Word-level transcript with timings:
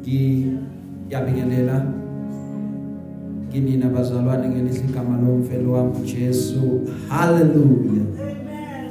ngiyabingelela 0.00 1.86
kinina 3.52 3.88
bazalwane 3.88 4.48
ngelihle 4.48 4.80
igama 4.88 5.18
lomfelo 5.20 5.72
wami 5.72 5.92
uJesu 6.02 6.80
hallelujah. 7.08 8.06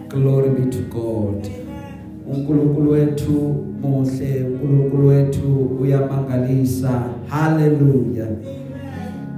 Glory 0.09 0.49
be 0.49 0.65
to 0.71 0.81
god. 0.89 1.47
uNkulunkulu 2.27 2.91
wethu 2.91 3.55
muhle. 3.81 4.43
uNkulunkulu 4.43 5.07
wethu 5.07 5.77
uyamangalisa 5.81 7.03
hallelujah. 7.27 8.27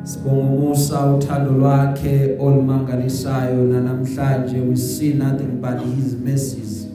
Sibonga 0.04 0.44
umusa 0.44 1.14
uthando 1.14 1.52
lwakhe 1.52 2.38
olumangalisayo 2.40 3.64
namhlanje 3.64 4.60
we 4.60 4.76
see 4.76 5.14
nothing 5.14 5.62
but 5.62 5.80
his 5.96 6.18
mercies. 6.26 6.88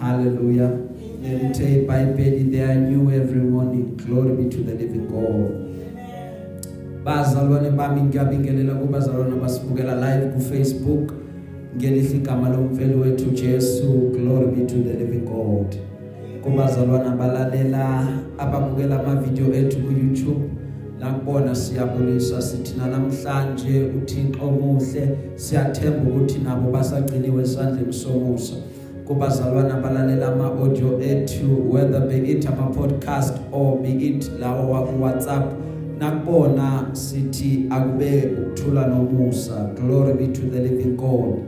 Hallelujah. 0.00 0.85
Elithe 1.26 1.82
iBhayibheli 1.82 2.52
they 2.52 2.60
are 2.60 2.76
new 2.76 3.10
every 3.10 3.40
morning. 3.40 3.96
Glory 3.96 4.32
be 4.36 4.48
to 4.48 4.62
the 4.62 4.74
living 4.74 5.08
God. 5.08 5.50
Bazalwane 7.04 7.70
bami 7.70 8.02
ngiyabingelela 8.02 8.74
kubazalwane 8.74 9.36
basibukela 9.40 9.94
live 9.94 10.32
ku 10.32 10.40
Facebook 10.40 11.14
ngelihle 11.76 12.16
igama 12.16 12.48
lomfelo 12.48 13.00
wethu 13.00 13.30
Jesu. 13.30 14.12
Glory 14.12 14.46
be 14.46 14.66
to 14.66 14.76
the 14.76 14.92
living 14.92 15.24
God. 15.24 15.76
Kubazalwane 16.42 17.08
abalalela 17.08 18.08
ababukela 18.38 19.00
ama 19.00 19.20
video 19.20 19.54
ethu 19.54 19.78
ku 19.78 19.92
YouTube 19.92 20.50
nakubona 21.00 21.54
siyabulisa 21.54 22.42
sithi 22.42 22.74
namhlanje 22.78 23.84
uThixo 23.98 24.44
omuhle 24.48 25.18
siyathemba 25.36 26.10
ukuthi 26.10 26.38
nabo 26.38 26.70
basagciniwe 26.70 27.42
esandleni 27.42 27.92
somusa. 27.92 28.54
Kubazalwana 29.06 29.74
abalalela 29.74 30.26
ama 30.32 30.44
audio 30.44 31.00
ethu 31.00 31.72
whether 31.72 32.00
be 32.00 32.16
it 32.16 32.46
ama 32.46 32.66
podcast 32.66 33.36
or 33.52 33.78
be 33.82 33.88
it 33.88 34.30
lawo 34.40 34.70
wa 34.70 34.80
WhatsApp 34.80 35.52
nakubona 35.98 36.86
sithi 36.92 37.66
akube 37.70 38.24
ukuthula 38.38 38.86
nomusa. 38.86 39.70
Glory 39.74 40.14
be 40.14 40.26
to 40.32 40.40
the 40.40 40.60
living 40.60 40.96
God. 40.96 41.38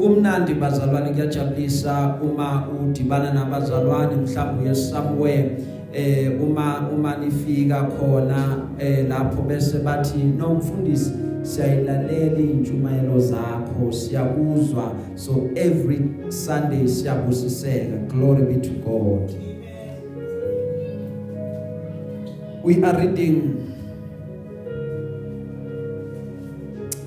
Kumnandi 0.00 0.54
bazalwane 0.54 1.10
kuyajabulisa 1.10 2.14
uma 2.22 2.68
udibana 2.82 3.34
nabazalwane 3.34 4.16
mhlawumbe 4.16 4.64
uye 4.64 4.74
somewhere. 4.74 5.50
Eh 5.94 6.30
uma 6.42 6.90
uma 6.90 7.16
nifika 7.16 7.82
khona 7.84 8.68
eh 8.78 9.08
lapho 9.08 9.42
bese 9.42 9.78
bathi 9.78 10.18
no 10.18 10.54
mfundisi 10.54 11.12
siyayilalela 11.42 12.38
intshumayelo 12.38 13.20
zakho 13.20 13.92
siyakuzwa. 13.92 14.92
So 15.14 15.50
every 15.56 16.00
sunday 16.28 16.88
siyabusiseka. 16.88 17.96
Glory 18.08 18.54
be 18.54 18.60
to 18.60 18.70
god. 18.70 19.30
We 22.64 22.82
are 22.82 22.98
reading 22.98 23.64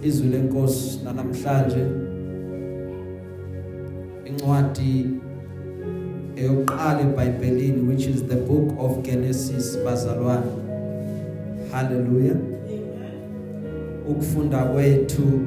izwi 0.03 0.27
lenkosi 0.27 0.99
namhlanje 1.03 1.85
incwadi 4.25 5.09
eyokuqala 6.38 7.02
eBhayibhelini 7.02 7.81
which 7.89 8.05
is 8.05 8.23
the 8.23 8.35
book 8.35 8.75
of 8.77 9.03
Genesis 9.03 9.77
bazalwane. 9.85 10.52
Hallelujah. 11.71 12.38
Ukufunda 14.09 14.63
kwethu 14.63 15.41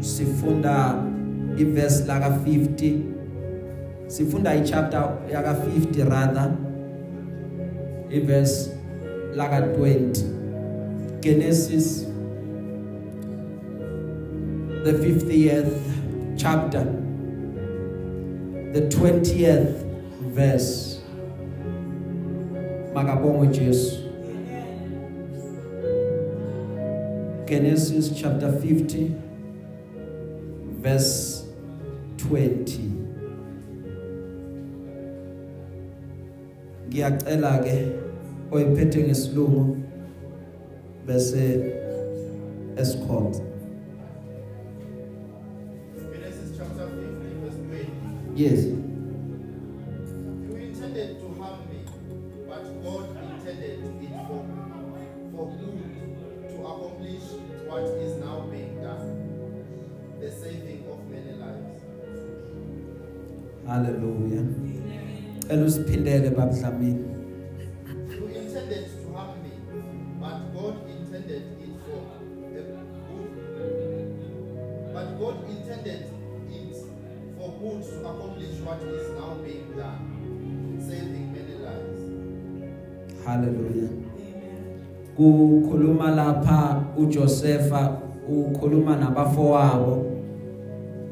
sifunda 0.00 1.02
iverse 1.58 2.04
laka 2.06 2.28
50 2.28 2.98
sifunda 4.06 4.54
ichapter 4.54 5.08
yaka 5.32 5.54
50 5.54 6.04
rather 6.04 6.52
iverse 8.10 8.70
laka 9.34 9.60
20 9.60 10.22
Genesis 11.20 12.06
the 14.84 14.92
50th 14.92 15.72
chapter. 16.36 16.84
The 18.72 18.82
20th 18.82 19.85
verse 20.36 21.00
makabongwe 22.94 23.46
Jesu 23.46 23.96
Genesis 27.46 28.12
chapter 28.20 28.50
50 28.52 29.10
verse 30.82 31.44
20 32.16 32.80
ngiyacela 36.88 37.58
ke 37.58 37.76
oyiphethe 38.50 39.02
ngesilungu 39.04 39.76
bese 41.06 41.72
esikhonza. 42.76 43.42
Genesis 46.12 46.50
chapter 46.58 46.86
50 46.86 47.40
verse 47.42 47.58
20. 47.58 48.42
yes. 48.42 48.60
Haleluya 63.76 64.42
ela 65.48 65.66
usiphindele 65.66 66.30
babudlamini 66.30 67.04
intended 68.36 68.84
to 69.02 69.12
harm 69.14 69.42
me, 69.42 69.52
but 70.20 70.38
God 70.54 70.74
intended 70.88 71.42
it 71.60 71.74
for 71.84 72.00
the 72.54 72.62
good. 73.06 73.30
But 74.94 75.08
God 75.20 75.36
intended 75.50 76.02
it 76.50 76.76
for 77.38 77.50
good 77.60 77.82
to 77.84 77.96
accomplish 78.00 78.56
what 78.64 78.80
is 78.82 79.10
now 79.18 79.34
being 79.44 79.68
done, 79.76 80.80
saving 80.88 81.32
many 81.32 81.56
lives. 81.60 82.00
haleluya 83.26 83.88
kukhuluma 85.16 86.10
lapha 86.10 86.84
uJosefa 86.96 88.00
ukhuluma 88.28 88.96
nabafowabo. 88.96 90.12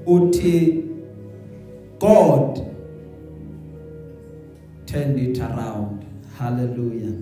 Uthi 0.06 0.83
God 1.98 2.60
turned 4.86 5.18
it 5.18 5.38
around. 5.40 6.04
Hallelujah. 6.38 7.12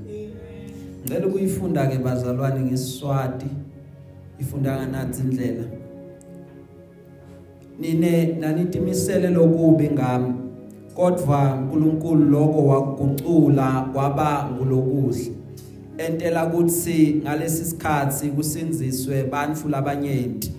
Ngicela 1.05 1.27
ukuyifunda 1.27 1.87
ke 1.87 1.99
bazalwane 1.99 2.61
ngesiswati 2.61 3.47
ifunda 4.39 4.77
nganazi 4.77 5.23
indlela. 5.23 5.65
Nine 7.79 8.27
nanitimisele 8.27 9.31
lokubi 9.31 9.91
ngami. 9.91 10.35
Kodwa 10.95 11.55
uNkulunkulu 11.55 12.25
lokho 12.25 12.67
wakugucula 12.67 13.89
kwaba 13.93 14.51
ngulokuhle. 14.53 15.33
Entela 15.99 16.47
kuthi 16.47 17.21
ngalesi 17.23 17.65
sikhathi 17.65 18.29
kusinziswe 18.29 19.25
bantu 19.25 19.69
labanyenti 19.69 20.53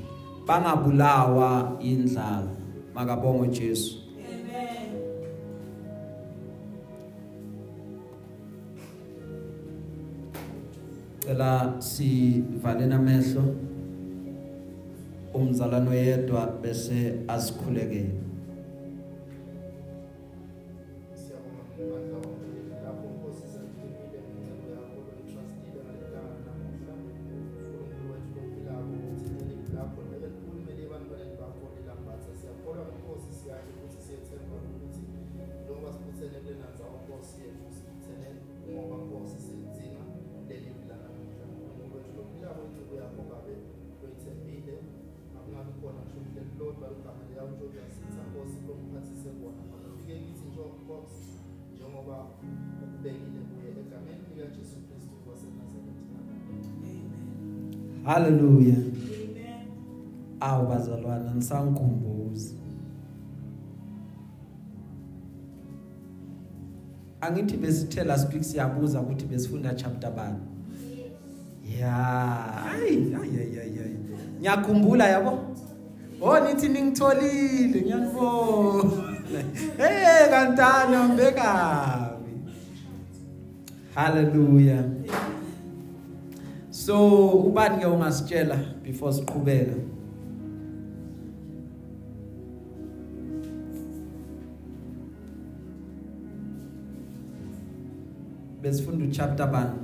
bangabulawa 0.48 1.78
indlala 1.82 2.63
makabonge 2.94 3.48
Jesu. 3.50 4.00
Cela 11.20 11.76
sivalena 11.80 12.96
amehlo 12.96 13.56
umzalwane 15.34 15.90
oyedwa 15.90 16.48
bese 16.62 17.14
asikhulekele 17.28 18.23
bazalwana 61.44 61.72
nisangikhumbuza 61.72 62.56
angithi 67.22 67.58
besithe 67.58 68.04
last 68.04 68.34
week 68.34 68.44
siyabuza 68.44 69.02
ukuthi 69.02 69.26
besifunda 69.26 69.74
chapter 69.76 70.12
bani? 70.12 70.38
Ya 71.80 72.66
ayi 72.72 73.16
ayi 73.16 73.60
ayi 73.60 73.98
ngiyakhumbula 74.40 75.08
yabo? 75.08 75.40
Oh 76.22 76.40
nithi 76.40 76.70
ningitholile 76.70 77.82
ngiyanibona 77.82 78.92
hey 79.78 80.30
kantana 80.30 81.08
mbekabi 81.08 82.34
hallelujah. 83.96 84.84
So 86.70 87.30
ubani 87.30 87.80
ke 87.80 87.86
ungasitshela 87.86 88.58
before 88.84 89.14
siqhubeka? 89.14 89.76
Besifunda 98.64 99.06
uchapter 99.06 99.48
bani 99.52 99.80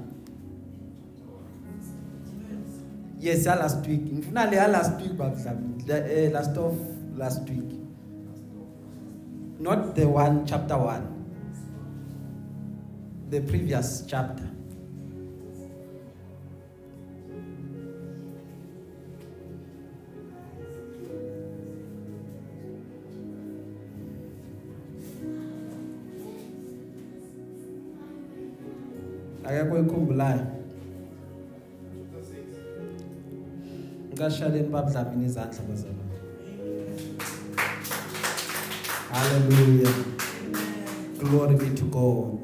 yes 3.19 3.45
ya 3.45 3.55
last 3.55 3.87
week. 3.87 4.01
Ngifuna 4.13 4.45
le 4.49 4.55
ya 4.55 4.67
last 4.67 5.01
week 5.01 5.13
babudla 5.13 5.97
eh 6.07 6.31
last 6.31 6.57
of 6.57 6.75
last 7.17 7.49
week. 7.49 7.71
Not 9.59 9.95
the 9.95 10.05
one 10.07 10.45
chapter 10.45 10.77
1 10.77 11.01
the 13.29 13.41
previous 13.41 14.05
chapter. 14.07 14.47
Akekho 29.59 29.79
ikhumbulayo 29.79 30.45
ngikashaleni 34.07 34.69
babudlamini 34.69 35.25
izandla 35.25 35.61
bazalwane 35.69 36.15
haleluya 39.11 39.89
glory 41.19 41.55
be 41.55 41.69
to 41.75 41.85
god. 41.85 42.39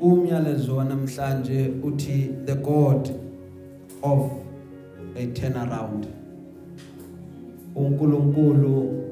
Umyalezo 0.00 0.76
wanamhlanje 0.76 1.72
uthi 1.82 2.30
the 2.44 2.54
god 2.54 3.10
of 4.02 4.30
a 5.16 5.26
turnaround 5.26 6.06
uNkulunkulu 7.76 9.04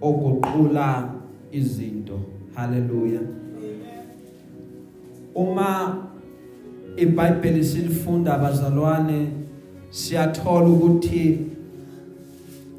oguqula 0.00 1.14
izinto. 1.52 2.20
Haleluya 2.54 3.20
uma 5.34 6.13
iBhayibheli 6.96 7.64
silifunda 7.64 8.34
abazalwane 8.34 9.26
siyathola 9.90 10.66
ukuthi 10.66 11.38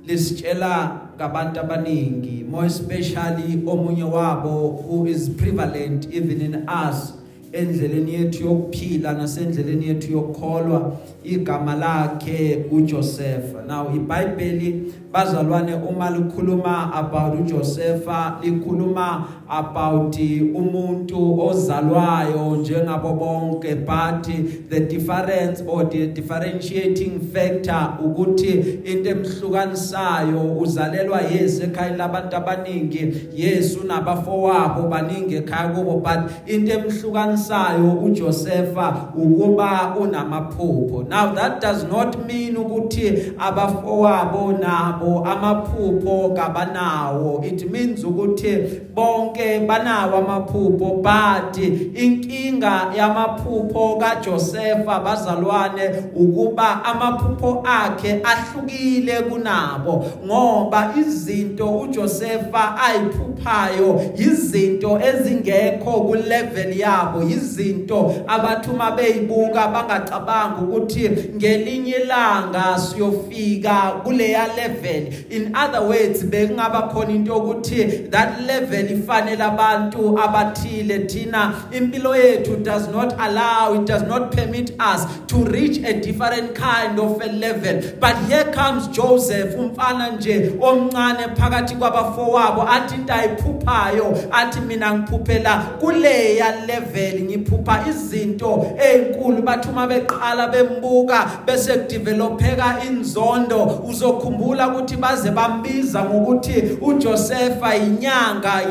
lisitshela 0.08 1.02
ngabantu 1.16 1.60
abaningi 1.60 2.46
more 2.50 2.68
especially 2.68 3.64
omunye 3.68 4.04
wabo 4.04 4.68
who 4.88 5.08
is 5.08 5.30
prevalent 5.30 6.08
even 6.14 6.42
in 6.42 6.56
us 6.70 7.14
endleleni 7.52 8.14
yethu 8.14 8.44
yokuphila 8.44 9.14
nasendleleni 9.14 9.88
yethu 9.88 10.12
yokukholwa 10.12 10.98
igama 11.24 11.76
lakhe 11.76 12.66
uJoseph. 12.72 13.68
Now 13.68 13.96
iBhayibheli 13.96 14.94
bazalwane 15.12 15.74
uma 15.74 16.10
likhuluma 16.10 16.94
about 16.94 17.40
uJosepha 17.40 18.40
likhuluma 18.44 19.28
about 19.50 20.16
umuntu 20.56 21.40
ozalwayo 21.48 22.56
njengabo 22.56 23.14
bonke 23.14 23.76
but 23.76 24.28
the 24.70 24.80
difference 24.80 25.64
or 25.68 25.90
the 25.90 26.08
differentiating 26.08 27.20
factor 27.34 27.98
ukuthi 28.06 28.80
into 28.86 29.10
emhlukanisayo 29.10 30.58
uzalelwa 30.60 31.22
Yesu 31.22 31.64
ekhaya 31.64 31.98
labantu 31.98 32.36
abaningi 32.36 33.14
Yesu 33.36 33.84
nabafowabo 33.88 34.88
baningi 34.88 35.36
ekhaya 35.36 35.68
kubo 35.70 36.00
but 36.00 36.32
into 36.48 36.74
emhlukanisayo 36.74 37.92
uJosepha 38.04 39.12
ukuba 39.16 39.96
unamaphupho. 40.00 41.08
Now 41.10 41.34
that 41.34 41.62
does 41.62 41.84
not 41.84 42.28
mean 42.28 42.58
ukuthi 42.58 43.34
abafowabo 43.38 44.52
nabo 44.60 45.26
amaphupho 45.26 46.34
kabanawo. 46.36 47.44
It 47.46 47.72
means 47.72 48.04
ukuthi 48.04 48.82
bonke 48.94 49.35
banawo 49.68 50.18
amaphupho 50.18 51.02
but 51.02 51.58
inkinga 51.58 52.92
yamaphupho 52.98 53.98
kaJosepha 53.98 55.00
bazalwane 55.00 55.90
ukuba 56.16 56.84
amaphupho 56.86 57.64
akhe 57.66 58.22
ahlukile 58.24 59.22
kunabo 59.22 60.06
ngoba 60.26 60.94
izinto 61.00 61.80
uJosepha 61.80 62.78
ayiphuphayo 62.78 64.02
izinto 64.18 65.00
ezingekho 65.02 65.92
ku 65.92 66.16
level 66.16 66.78
yabo 66.80 67.24
izinto 67.24 68.16
abathuma 68.28 68.92
beyibuka 68.92 69.68
bangacabanga 69.68 70.62
ukuthi 70.62 71.10
ngelinye 71.36 71.96
ilanga 71.96 72.80
siyofika 72.80 73.92
kuleya 74.04 74.48
level. 74.56 75.14
In 75.30 75.56
other 75.56 75.82
words 75.82 76.24
bekungaba 76.24 76.90
khona 76.94 77.10
into 77.16 77.32
yokuthi 77.32 78.10
that 78.12 78.42
level 78.42 78.86
ifanele 79.26 79.44
abantu 79.44 80.20
abathile 80.20 81.00
thina 81.00 81.54
impilo 81.72 82.16
yethu 82.16 82.64
does 82.64 82.88
not 82.88 83.14
allow 83.20 83.74
it 83.74 83.86
does 83.86 84.04
not 84.04 84.36
permit 84.36 84.72
us 84.80 85.06
to 85.28 85.44
reach 85.46 85.78
a 85.84 86.00
different 86.02 86.56
kind 86.56 87.00
of 87.00 87.22
a 87.22 87.32
level. 87.32 87.82
But 88.00 88.16
here 88.28 88.46
comes 88.54 88.88
Joseph 88.88 89.56
umfana 89.56 90.12
nje 90.12 90.52
omncane 90.62 91.36
phakathi 91.36 91.76
kwabafowabo 91.76 92.68
athi 92.70 92.96
into 92.96 93.14
ayiphuphayo 93.14 94.18
athi 94.32 94.62
mina 94.62 94.94
ngiphuphela 94.94 95.58
kuleya 95.80 96.66
level 96.68 97.22
ngiphupha 97.22 97.86
izinto 97.90 98.76
ezinkulu 98.78 99.42
bathuma 99.42 99.88
beqala 99.88 100.48
bembuka 100.48 101.32
bese 101.46 101.74
kudevelopeka 101.74 102.76
inzondo 102.88 103.82
uzokhumbula 103.90 104.68
ukuthi 104.68 104.96
baze 104.96 105.32
bambiza 105.32 106.04
ngokuthi 106.04 106.78
uJosepha 106.82 107.76
inyanga 107.76 108.62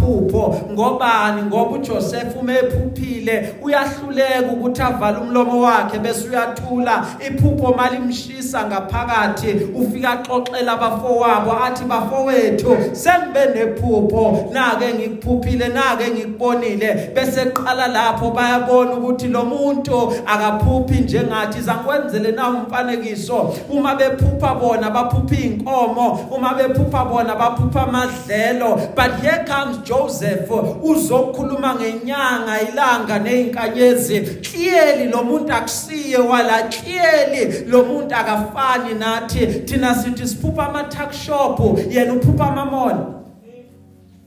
yamaphupho 0.00 0.60
ngobani? 0.72 1.42
Ngoba 1.42 1.70
uJoseph 1.70 2.36
umephuphile 2.36 3.54
uyahluleka 3.62 4.52
ukuthi 4.52 4.82
avale 4.82 5.18
umlomo 5.18 5.60
wakhe 5.60 5.98
bese 5.98 6.28
uyathula. 6.28 7.06
Iphupho 7.26 7.74
malimshisa 7.74 8.64
ngaphakathi 8.66 9.54
ufika 9.74 10.16
xoxela 10.16 10.72
abafowabo 10.72 11.52
athi 11.64 11.84
bafowethu 11.84 12.76
sengibe 12.92 13.46
nephupho. 13.54 14.50
Nake 14.52 14.94
ngikuphuphile 14.94 15.68
nake 15.68 16.10
ngikubonile. 16.10 17.10
Bese 17.14 17.44
qala 17.52 17.88
lapho 17.88 18.30
bayabona 18.30 18.92
ukuthi 18.92 19.28
lo 19.28 19.44
muntu 19.44 20.12
akaphuphi 20.26 21.00
njengathi 21.00 21.60
zangikwenzele 21.60 22.32
na 22.32 22.48
umfanekiso? 22.48 23.54
Uma 23.70 23.94
bephupha 23.94 24.54
bona 24.54 24.90
baphupha 24.90 25.36
inkomo 25.36 26.28
uma 26.30 26.54
bephupha 26.54 27.04
bona 27.04 27.34
baphupha 27.34 27.82
amadlelo. 27.82 28.94
But 28.94 29.20
here 29.20 29.44
comes 29.46 29.78
Joseph 29.90 30.50
uzokhuluma 30.82 31.74
ngenyanga 31.74 32.60
ilanga 32.60 33.18
nezinkanyezi 33.18 34.20
clearly 34.20 35.04
lo 35.10 35.24
muntu 35.24 35.52
akusiye 35.52 36.18
wala 36.18 36.62
clearly 36.62 37.64
lo 37.66 37.84
muntu 37.84 38.14
akafani 38.14 38.94
nathi. 38.94 39.46
Thina 39.46 39.94
sithi 39.94 40.28
siphupha 40.28 40.68
ama 40.68 40.84
tuck 40.84 41.12
shop 41.12 41.60
yena 41.90 42.12
uphupha 42.12 42.46
amamona 42.46 43.06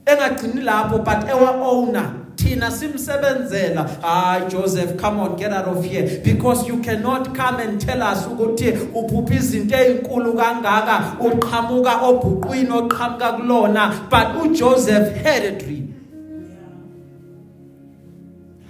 engagcini 0.06 0.60
lapho 0.60 0.98
but 0.98 1.30
our 1.30 1.56
owner 1.62 2.23
thina 2.36 2.70
simsebenzela. 2.70 4.00
Hayi 4.00 4.50
Joseph 4.50 4.96
come 4.98 5.20
on 5.20 5.36
get 5.36 5.52
out 5.52 5.66
of 5.66 5.84
here. 5.84 6.20
Because 6.22 6.66
you 6.68 6.80
cannot 6.80 7.34
come 7.34 7.60
and 7.60 7.80
tell 7.80 8.02
us 8.02 8.26
ukuthi 8.26 8.72
uphupha 8.92 9.34
izinto 9.34 9.76
ezinkulu 9.76 10.34
kangaka 10.34 11.16
uqhamuka 11.20 12.00
obhuqwini 12.02 12.70
oqhamuka 12.70 13.36
kulona. 13.36 14.08
But 14.10 14.36
uJoseph 14.42 15.16
had 15.16 15.42
a 15.44 15.58
dream. 15.58 15.94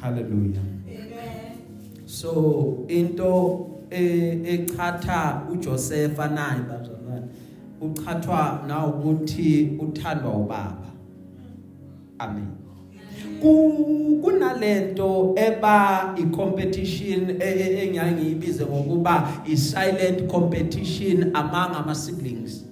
Hallelujah. 0.01 0.61
Amen. 0.89 2.03
So 2.07 2.85
into 2.89 3.71
echatha 3.91 5.47
uJosepha 5.51 6.29
naye 6.29 6.61
bazalwane 6.69 7.29
uchathwa 7.81 8.65
na 8.67 8.87
ukuthi 8.87 9.79
uthandwa 9.79 10.33
ubaba. 10.33 10.91
Amen. 12.19 12.64
Kunalento 14.23 15.35
eba 15.37 16.15
icompetition 16.19 17.31
engiyaye 17.31 18.13
ngiyibize 18.13 18.65
ngokuba 18.67 19.29
i 19.47 19.57
silent 19.57 20.27
competition 20.27 21.31
among 21.35 21.77
ama 21.77 21.95
siblings 21.95 22.65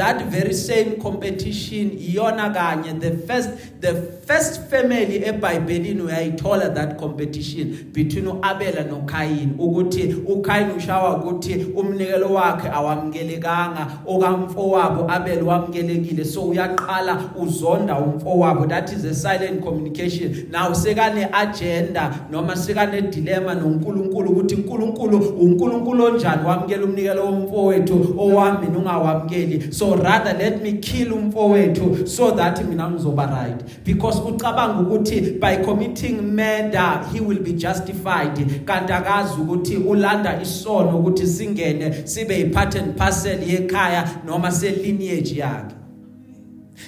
that 0.00 0.24
very 0.30 0.54
same 0.54 0.90
competition 1.02 1.90
iyona 1.98 2.50
kanye 2.50 2.92
the 3.00 3.10
first 3.26 3.50
the 3.80 3.94
first 4.26 4.60
family 4.70 5.24
eBhayibhelini 5.24 6.02
uyayithola 6.02 6.74
that 6.74 6.96
competition 6.96 7.66
between 7.92 8.26
uAbela 8.26 8.84
noKayin 8.84 9.50
ukuthi 9.58 10.14
uKayin 10.26 10.70
ushawa 10.70 11.16
ukuthi 11.16 11.66
umnikelo 11.76 12.34
wakhe 12.34 12.68
awamkelekanga 12.68 13.86
okamfowabo 14.06 15.10
Abel 15.10 15.42
wamukelekile. 15.42 16.24
So 16.24 16.42
uyaqala 16.42 17.30
uzonda 17.36 17.98
umfowabo. 17.98 18.68
That 18.68 18.92
is 18.92 19.04
a 19.04 19.14
silent 19.14 19.62
communication. 19.62 20.48
Now 20.50 20.72
sekane 20.72 21.28
agenda 21.32 22.26
noma 22.30 22.56
sekane 22.56 23.10
dilemma 23.10 23.54
noNkulunkulu 23.54 24.30
ukuthi 24.30 24.54
uNkulunkulu 24.54 25.18
uNkulunkulu 25.18 26.04
onjani 26.04 26.46
wamkela 26.46 26.84
umnikelo 26.84 27.24
womfowethu 27.24 28.14
owami 28.18 28.66
nungawamkeli 28.66 29.72
so 29.72 29.89
rather 29.96 30.32
let 30.32 30.62
me 30.62 30.72
kill 30.72 31.12
umfowethu 31.12 32.06
so 32.08 32.30
that 32.30 32.64
mina 32.64 32.90
ngizoba 32.90 33.26
right. 33.26 33.84
Because 33.84 34.20
ucabanga 34.20 34.80
ukuthi 34.80 35.40
by 35.40 35.56
committing 35.56 36.34
murder 36.34 37.04
he 37.12 37.20
will 37.20 37.40
be 37.40 37.52
justified. 37.52 38.36
Kanti 38.64 38.92
akazi 38.92 39.40
ukuthi 39.40 39.76
ulanda 39.76 40.42
isono 40.42 40.98
ukuthi 40.98 41.26
singene 41.26 42.06
sibe 42.06 42.38
yipart 42.38 42.74
and 42.74 42.96
parcel 42.96 43.38
yekhaya 43.38 44.24
noma 44.26 44.52
se 44.52 44.70
lineage 44.70 45.34
yakhe. 45.34 45.79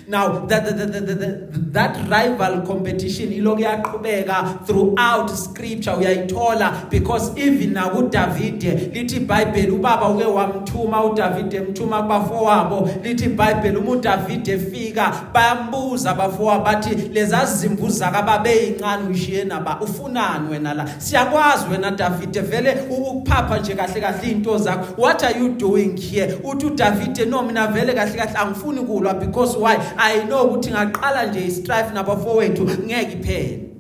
Now 0.08 0.46
that 0.46 0.64
the, 0.64 0.72
the, 0.72 1.00
the, 1.00 1.14
the, 1.14 1.48
that 1.72 1.96
rival 2.10 2.62
competition 2.66 3.32
iloku 3.32 3.60
yaqhubeka 3.60 4.66
throughout 4.66 5.30
scripture 5.30 5.92
uyayithola 5.96 6.90
because 6.90 7.32
even 7.38 7.72
na 7.72 7.88
kuDavide 7.88 8.70
lithi 8.92 9.16
iBhayibheli 9.16 9.70
ubaba 9.70 10.08
uke 10.08 10.24
wamthuma 10.24 11.04
uDavide 11.04 11.56
emthuma 11.56 12.02
kubafowabo 12.02 12.90
lithi 13.02 13.24
iBhayibheli 13.24 13.76
uma 13.76 13.90
uDavide 13.90 14.52
efika 14.52 15.12
bayambuza 15.32 16.10
abafowabo 16.10 16.64
bathi 16.64 16.94
lezazimvu 16.94 17.88
zakababe 17.88 18.50
yincane 18.50 19.08
uyishiye 19.08 19.44
naba? 19.44 19.80
Ufunani 19.80 20.50
wena 20.50 20.74
la? 20.74 20.86
Siyakwazi 20.98 21.64
wena 21.70 21.90
Davide 21.90 22.40
vele 22.40 22.76
ukuphapha 22.90 23.58
nje 23.58 23.74
kahle 23.74 24.00
kahle 24.00 24.30
into 24.30 24.58
zakho. 24.58 25.02
What 25.02 25.22
are 25.24 25.38
you 25.38 25.48
doing 25.48 25.96
here? 26.00 26.38
Uthi 26.44 26.66
uDavide 26.66 27.24
no 27.24 27.42
mina 27.42 27.66
vele 27.66 27.92
kahle 27.94 28.16
kahle 28.16 28.38
angifuni 28.38 28.80
kulwa 28.80 29.14
because 29.14 29.56
why? 29.56 29.76
I 29.96 30.24
know 30.24 30.44
ukuthi 30.44 30.70
ngaqala 30.70 31.26
nje 31.26 31.46
istrife 31.46 31.94
nabafowethu 31.94 32.64
ngeke 32.64 33.12
iphele. 33.12 33.72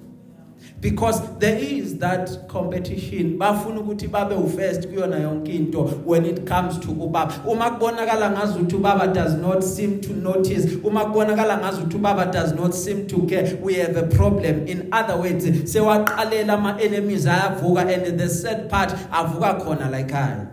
Because 0.82 1.38
there 1.38 1.58
is 1.58 1.98
that 1.98 2.48
competition 2.48 3.38
bafuna 3.38 3.80
ukuthi 3.80 4.10
babe 4.10 4.34
ufirst 4.34 4.88
kuyona 4.88 5.16
yonke 5.16 5.54
into 5.54 5.82
when 6.04 6.24
it 6.24 6.44
comes 6.44 6.76
to 6.80 6.88
ubaba. 6.88 7.32
Uma 7.46 7.70
kubonakala 7.70 8.30
ngazuthi 8.30 8.74
ubaba 8.74 9.14
does 9.14 9.34
not 9.34 9.62
seem 9.62 10.00
to 10.00 10.12
notice 10.12 10.74
uma 10.82 11.04
kubonakala 11.04 11.58
ngazuthi 11.58 11.96
ubaba 11.96 12.32
does 12.32 12.52
not 12.54 12.74
seem 12.74 13.06
to 13.06 13.24
care 13.28 13.56
we 13.62 13.74
have 13.74 13.96
a 13.96 14.06
problem. 14.08 14.66
In 14.66 14.88
other 14.90 15.16
words 15.16 15.44
sewaqalela 15.44 16.54
ama 16.54 16.76
enemies 16.80 17.26
ayavuka 17.26 17.86
and 17.86 18.18
the 18.18 18.28
sad 18.28 18.68
part 18.68 18.90
avuka 19.12 19.60
khona 19.60 19.88
like 19.88 20.12
I 20.12 20.51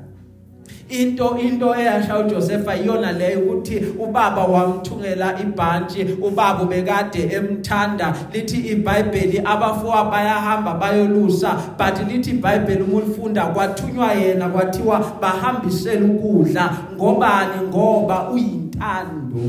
into 0.89 1.37
into 1.37 1.75
eyasha 1.75 2.19
uJosepha 2.19 2.77
iyona 2.77 3.11
leyo 3.11 3.39
ukuthi 3.39 3.85
ubaba 3.99 4.43
wamthungela 4.45 5.41
ibhantshi 5.41 6.03
ubaba 6.21 6.65
bekade 6.65 7.23
emthanda. 7.33 8.15
Lithi 8.33 8.57
iBhayibheli 8.57 9.39
abafowa 9.45 10.11
bayahamba 10.11 10.73
bayolusa 10.73 11.75
but 11.77 12.07
lithi 12.07 12.29
iBhayibheli 12.31 12.83
uma 12.83 12.97
ulifunda 12.97 13.45
kwathunywa 13.45 14.13
yena 14.13 14.49
kwathiwa 14.49 15.17
bahambisele 15.21 16.05
ukudla. 16.05 16.77
Ngobani? 16.95 17.67
Ngoba 17.67 18.29
uyintando. 18.29 19.39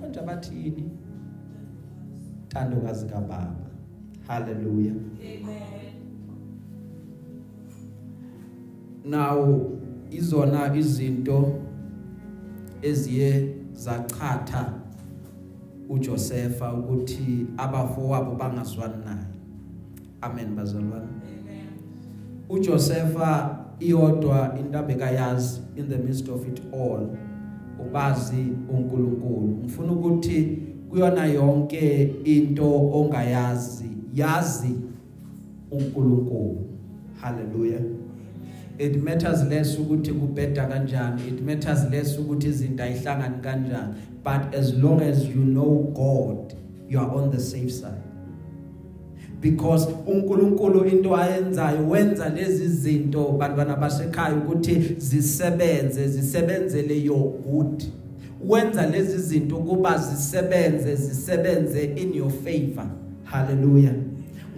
Konje 0.00 0.20
bathini 0.26 0.90
tandokazi 2.48 3.06
kababa. 3.06 3.54
Hallelujah. 4.28 4.94
Amen. 5.20 5.70
Now 9.04 9.79
izona 10.10 10.76
izinto 10.76 11.52
eziye 12.82 13.54
zachatha 13.72 14.72
uJosepha 15.88 16.74
ukuthi 16.74 17.46
abafowabo 17.56 18.34
bangazwani 18.34 19.04
naye 19.04 19.26
amen 20.20 20.54
bazalwane. 20.56 21.08
uJosepha 22.48 23.58
iyodwa 23.80 24.56
intabeka 24.60 25.10
yazi 25.10 25.60
in 25.76 25.88
the 25.88 25.98
midst 25.98 26.28
of 26.28 26.48
it 26.48 26.62
all 26.72 27.08
ubazi 27.86 28.52
uNkulunkulu. 28.68 29.58
Ngifuna 29.60 29.92
ukuthi 29.92 30.58
kuyona 30.90 31.26
yonke 31.26 32.02
into 32.24 32.90
ongayazi 32.92 33.90
yazi 34.14 34.74
uNkulunkulu. 35.70 36.66
Hallelujah. 37.20 37.80
It 38.80 38.96
matters 38.96 39.44
less 39.44 39.78
ukuthi 39.78 40.12
kubheda 40.12 40.66
kanjani 40.66 41.28
it 41.28 41.40
matters 41.40 41.90
less 41.90 42.18
ukuthi 42.18 42.48
izinto 42.48 42.82
ayihlangani 42.82 43.42
kanjani 43.42 43.94
but 44.24 44.54
as 44.54 44.74
long 44.74 45.02
as 45.02 45.24
you 45.24 45.44
know 45.44 45.92
God 45.94 46.60
you 46.90 46.98
are 46.98 47.10
on 47.10 47.30
the 47.30 47.40
safe 47.40 47.70
side. 47.70 48.02
Because 49.40 49.86
uNkulunkulu 50.06 50.84
into 50.84 51.16
ayenzayo 51.16 51.88
wenza 51.88 52.28
lezi 52.28 52.68
zinto 52.68 53.28
bantwana 53.38 53.76
basekhaya 53.76 54.34
ukuthi 54.34 54.94
zisebenze 54.98 56.08
zisebenzele 56.08 57.04
your 57.04 57.32
good. 57.42 57.84
Wenza 58.48 58.86
lezi 58.86 59.18
zinto 59.18 59.56
kuba 59.56 59.98
zisebenze 59.98 60.96
zisebenze 60.96 61.84
in 61.84 62.14
your 62.14 62.30
favor. 62.30 62.86
Hallelujah. 63.24 63.94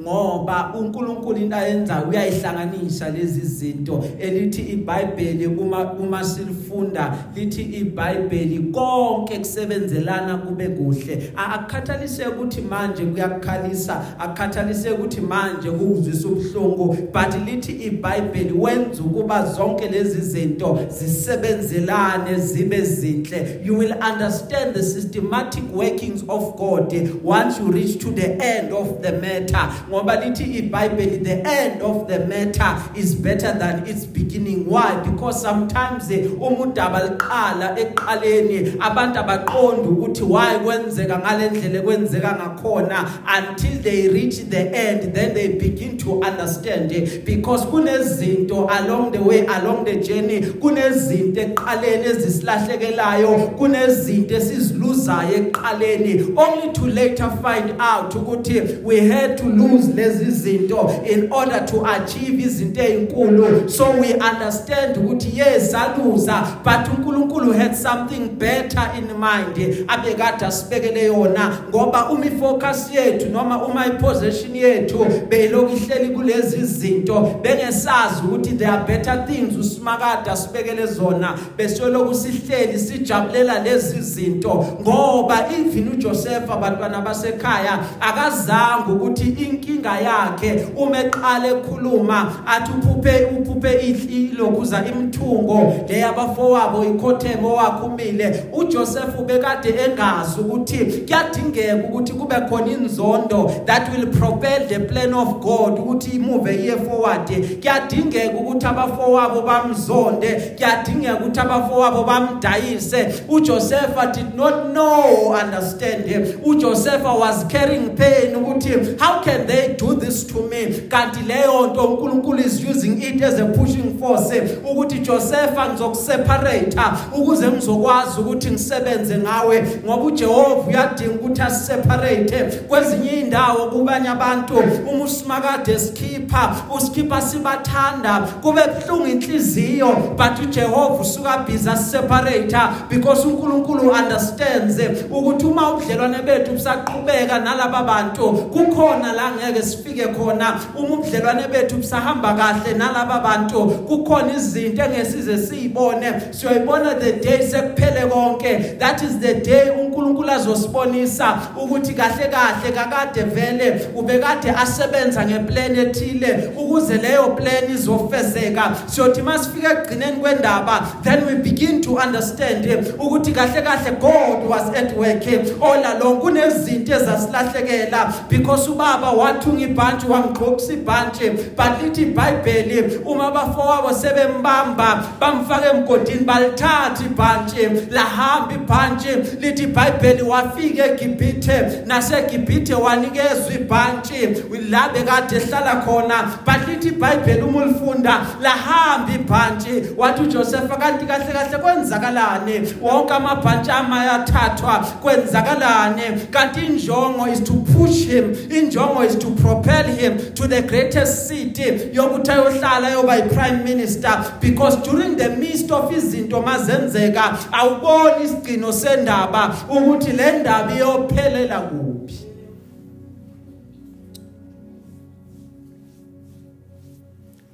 Ngoba 0.01 0.75
uNkulunkulu 0.79 1.37
into 1.37 1.57
ayenza 1.57 2.05
uyayihlanganisa 2.05 3.11
lezi 3.11 3.41
zinto. 3.41 4.05
Elithi 4.21 4.63
iBhayibheli 4.63 5.47
uma 5.47 5.93
uma 5.93 6.25
silifunda 6.25 7.15
lithi 7.37 7.63
iBhayibheli 7.63 8.59
konke 8.73 9.39
kusebenzelana 9.39 10.37
kube 10.37 10.69
kuhle. 10.69 11.33
Akukhathalise 11.37 12.27
ukuthi 12.27 12.61
manje 12.61 13.05
kuyakukhalisa 13.05 14.05
akukhathalise 14.19 14.91
ukuthi 14.91 15.21
manje 15.21 15.71
kuzwisa 15.71 16.29
ubhlungu 16.29 16.97
but 17.13 17.47
lithi 17.47 17.73
iBhayibheli 17.73 18.53
wenza 18.53 19.03
ukuba 19.03 19.47
zonke 19.47 19.89
lezi 19.89 20.21
zinto 20.21 20.79
zisebenzelane 20.89 22.39
zibe 22.39 22.81
zinhle. 22.81 23.61
You 23.65 23.79
will 23.79 23.95
understand 24.13 24.75
the 24.75 24.83
systematic 24.83 25.65
workings 25.75 26.25
of 26.29 26.57
God 26.57 26.93
once 27.23 27.59
you 27.59 27.73
reach 27.73 27.99
to 27.99 28.11
the 28.11 28.37
end 28.43 28.73
of 28.73 29.03
the 29.03 29.13
matter. 29.13 29.82
Ngoba 29.89 30.17
lithi 30.17 30.45
iBhayibheli 30.45 31.25
the 31.25 31.43
end 31.47 31.83
of 31.83 32.09
the 32.09 32.19
matter 32.27 32.83
is 32.95 33.15
better 33.15 33.53
than 33.59 33.87
its 33.87 34.05
beginning. 34.05 34.67
Why? 34.67 35.01
Because 35.01 35.41
sometimes 35.41 36.11
uma 36.11 36.67
udaba 36.67 37.01
liqala 37.09 37.77
eqaleni 37.79 38.77
abantu 38.79 39.19
abaqonda 39.19 39.89
ukuthi 39.89 40.23
why 40.23 40.59
kwenzeka 40.59 41.19
ngalendlela 41.19 41.83
kwenzeka 41.83 42.37
ngakhona 42.39 43.09
until 43.39 43.83
they 43.83 44.09
reach 44.09 44.37
the 44.49 44.75
end 44.75 45.15
then 45.15 45.35
they 45.35 45.49
begin 45.49 45.97
to 45.99 46.21
understand 46.23 46.89
because 47.25 47.65
kunezinto 47.67 48.69
along 48.71 49.13
the 49.13 49.23
way 49.23 49.47
along 49.47 49.85
the 49.85 49.97
journey 49.97 50.41
kunezinto 50.41 51.41
eqaleni 51.41 52.05
ezisilahlekelayo 52.05 53.29
kunezinto 53.59 54.35
esiziluzayo 54.35 55.37
eqaleni 55.37 56.35
only 56.37 56.73
to 56.73 56.87
later 56.87 57.31
find 57.43 57.75
out 57.81 58.15
ukuthi 58.15 58.83
we 58.85 59.01
had 59.01 59.37
to 59.39 59.47
lose 59.47 59.72
lezi 59.97 60.31
zinto 60.31 60.91
in 61.15 61.33
order 61.33 61.67
to 61.67 61.87
achieve 61.87 62.43
izinto 62.43 62.83
ezinkulu 62.83 63.69
so 63.69 63.85
we 63.85 64.15
understand 64.15 64.97
ukuthi 64.97 65.39
yes 65.39 65.75
aluza 65.75 66.43
but 66.65 66.99
uNkulunkulu 66.99 67.53
had 67.53 67.75
something 67.75 68.29
better 68.39 68.91
in 68.99 69.05
mind 69.05 69.87
abekade 69.89 70.47
asibekele 70.47 71.05
yona 71.05 71.59
ngoba 71.69 72.11
uma 72.11 72.27
ifocus 72.27 72.91
yethu 72.95 73.29
noma 73.29 73.65
uma 73.65 73.87
iposition 73.87 74.57
yethu 74.57 75.07
beyiloku 75.29 75.77
ihleli 75.77 76.09
kulezi 76.15 76.67
zinto 76.67 77.41
bengesazi 77.43 78.23
ukuthi 78.25 78.51
there 78.51 78.71
are 78.71 78.85
better 78.87 79.27
things 79.27 79.57
usimakade 79.57 80.31
asibekele 80.31 80.87
zona 80.87 81.39
besoloku 81.57 82.15
sihleli 82.15 82.79
sijabulela 82.79 83.59
lezi 83.59 84.01
zinto. 84.01 84.67
Ngoba 84.81 85.49
even 85.53 85.89
uJoseph 85.89 86.51
abantwana 86.51 87.01
basekhaya 87.01 87.79
akazange 88.01 88.93
ukuthi 88.93 89.37
inkinga 89.63 90.01
yakhe. 90.01 90.67
Uma 90.77 90.99
eqala 90.99 91.49
ekhuluma 91.49 92.33
athi 92.47 92.73
uphuphe 92.73 93.25
uphuphe 93.25 93.73
ilokuza 94.09 94.85
imthungo 94.87 95.75
leyabafowabo 95.89 96.85
ikhothemo 96.85 97.55
wakhumile 97.55 98.45
uJoseph 98.53 99.19
ubekade 99.19 99.69
engazi 99.69 100.41
ukuthi 100.41 100.79
kuyadingeka 100.85 101.89
ukuthi 101.89 102.13
kube 102.13 102.35
khona 102.49 102.67
inzondo 102.67 103.51
that 103.67 103.89
will 103.93 104.07
propel 104.07 104.69
the 104.69 104.81
plan 104.81 105.15
of 105.15 105.41
God 105.41 105.79
ukuthi 105.79 106.17
imove 106.17 106.55
iye 106.55 106.77
forward. 106.77 107.29
Kuyadingeka 107.61 108.39
ukuthi 108.39 108.67
abafowabo 108.67 109.43
bamzonde 109.43 110.55
kuyadingeka 110.57 111.17
ukuthi 111.17 111.41
abafowabo 111.41 112.05
bamdayise. 112.05 113.23
uJoseph 113.29 114.13
did 114.15 114.35
not 114.35 114.73
know 114.73 115.35
understand 115.35 116.05
uJoseph 116.45 117.05
was 117.05 117.45
carrying 117.49 117.97
pain 117.97 118.37
ukuthi 118.37 118.99
how 118.99 119.23
can 119.23 119.47
they 119.53 119.75
do 119.75 119.95
this 119.95 120.25
to 120.25 120.43
me. 120.49 120.67
Kanti 120.89 121.21
leyo 121.21 121.67
nto 121.67 121.85
uNkulunkulu 121.85 122.39
is 122.39 122.65
using 122.65 123.03
it 123.03 123.23
as 123.23 123.39
a 123.39 123.47
pushing 123.47 123.99
force 123.99 124.41
ukuthi 124.71 124.99
Joseph 124.99 125.59
ngizokuseparate 125.71 126.77
ukuze 127.13 127.51
ngizokwazi 127.51 128.21
ukuthi 128.21 128.51
ngisebenze 128.51 129.19
ngawe 129.19 129.65
ngoba 129.85 130.05
uJehova 130.05 130.69
uyadinga 130.69 131.15
ukuthi 131.15 131.43
asiseparate 131.43 132.45
kwezinye 132.69 133.11
indawo 133.11 133.71
kubanye 133.71 134.09
abantu. 134.09 134.55
Uma 134.91 135.05
usimakade 135.05 135.79
sikhipha 135.79 136.57
usikhipha 136.77 137.23
sibathanda 137.23 138.21
kube 138.21 138.61
buhlungu 138.63 139.07
inhliziyo 139.07 139.89
but 140.17 140.39
uJehova 140.43 141.03
usuka 141.03 141.39
busy 141.39 141.77
separate 141.77 142.57
because 142.91 143.27
uNkulunkulu 143.27 143.91
understands 143.91 144.79
ukuthi 145.11 145.47
uma 145.47 145.73
ubudlelwane 145.73 146.23
bethu 146.23 146.53
busaqhubeka 146.53 147.39
nalabo 147.39 147.87
bantu 147.87 148.33
kukhona 148.33 149.13
la 149.13 149.33
ngeke 149.43 149.63
sifike 149.63 150.09
khona. 150.09 150.61
Uma 150.79 150.97
ubudlelwane 150.97 151.49
bethu 151.49 151.77
busahamba 151.77 152.35
kahle 152.35 152.75
nalabo 152.75 153.23
bantu. 153.23 153.67
Kukhona 153.89 154.33
izinto 154.37 154.83
engesize 154.83 155.39
siyibone. 155.39 156.13
Siyoyibona 156.31 157.01
the 157.01 157.13
day 157.13 157.39
sekuphele 157.39 158.09
konke. 158.11 158.79
That 158.79 159.03
is 159.03 159.19
the 159.19 159.35
day 159.35 159.71
uNkulunkulu 159.71 160.31
azosibonisa 160.31 161.39
ukuthi 161.57 161.95
kahle 161.95 162.29
kahle 162.29 162.73
kakade 162.73 163.23
vele 163.23 163.89
ubekade 163.97 164.51
asebenza 164.51 165.27
ngeplan 165.27 165.79
ethile 165.79 166.51
ukuze 166.57 166.97
leyo 166.97 167.37
plan 167.37 167.71
izofezeka. 167.75 168.77
Siyothi 168.87 169.23
masifika 169.23 169.73
egcineni 169.73 170.17
kwendaba 170.17 170.87
then 171.03 171.27
we 171.27 171.35
begin 171.35 171.81
to 171.81 171.95
understand 171.95 172.65
ukuthi 172.99 173.33
kahle 173.33 173.63
kahle 173.63 174.01
God 174.01 174.49
was 174.49 174.75
at 174.75 174.97
work. 174.97 175.23
All 175.63 175.85
along 175.85 176.21
kunezinto 176.21 176.93
ezasilahlekela 176.95 178.29
because 178.29 178.69
ubaba 178.69 179.13
wathunga 179.33 179.65
ibhantshi 179.65 180.07
wangigqokisa 180.07 180.73
ibhantshi 180.73 181.31
but 181.57 181.83
lithi 181.83 182.03
iBhayibheli. 182.03 183.01
Uma 183.05 183.27
abafowabo 183.29 183.93
sebembamba 183.95 185.05
bamfaka 185.21 185.71
emgodini 185.73 186.25
balithatha 186.25 187.05
ibhantshi. 187.05 187.91
Lahamba 187.91 188.55
ibhantshi 188.55 189.09
lithi 189.41 189.63
iBhayibheli 189.63 190.23
wafika 190.23 190.87
eGibhithe 190.87 191.87
naseGibhithe 191.87 192.75
wanikezwa 192.75 193.55
ibhantshi. 193.55 194.29
La 194.71 194.89
bekade 194.89 195.37
ehlala 195.37 195.77
khona 195.85 196.39
but 196.45 196.69
lithi 196.69 196.89
iBhayibheli 196.89 197.43
uma 197.43 197.65
ulifunda 197.65 198.21
lahamba 198.41 199.13
ibhantshi. 199.15 199.83
Wathi 199.97 200.23
uJoseph 200.23 200.79
kanti 200.79 201.07
kahle 201.07 201.33
kahle 201.33 201.59
kwenzakalani? 201.59 202.75
Wonke 202.81 203.15
amabhantshi 203.15 203.71
amayathathwa 203.71 204.79
kwenzakalani? 205.03 206.03
Kanti 206.31 206.61
injongo 206.61 207.27
is 207.33 207.41
to 207.41 207.53
push 207.53 208.07
him 208.07 208.35
injongo 208.51 209.05
is 209.07 209.17
to 209.23 209.31
propel 209.37 209.85
him 209.85 210.35
to 210.35 210.49
the 210.49 210.63
greatest 210.63 211.29
city 211.29 211.63
yokuthi 211.93 212.31
ayohlala 212.31 212.91
yoba 212.91 213.17
yiprime 213.17 213.65
minister. 213.65 214.39
Because 214.41 214.77
during 214.83 215.17
the 215.17 215.29
midst 215.37 215.71
of 215.71 215.91
izinto 215.93 216.43
mazenzeka 216.43 217.39
awuboni 217.53 218.25
isigcino 218.25 218.73
sendaba 218.73 219.57
ukuthi 219.71 220.13
le 220.13 220.39
ndaba 220.39 220.75
iyophelela 220.75 221.61
kuphi. 221.61 222.27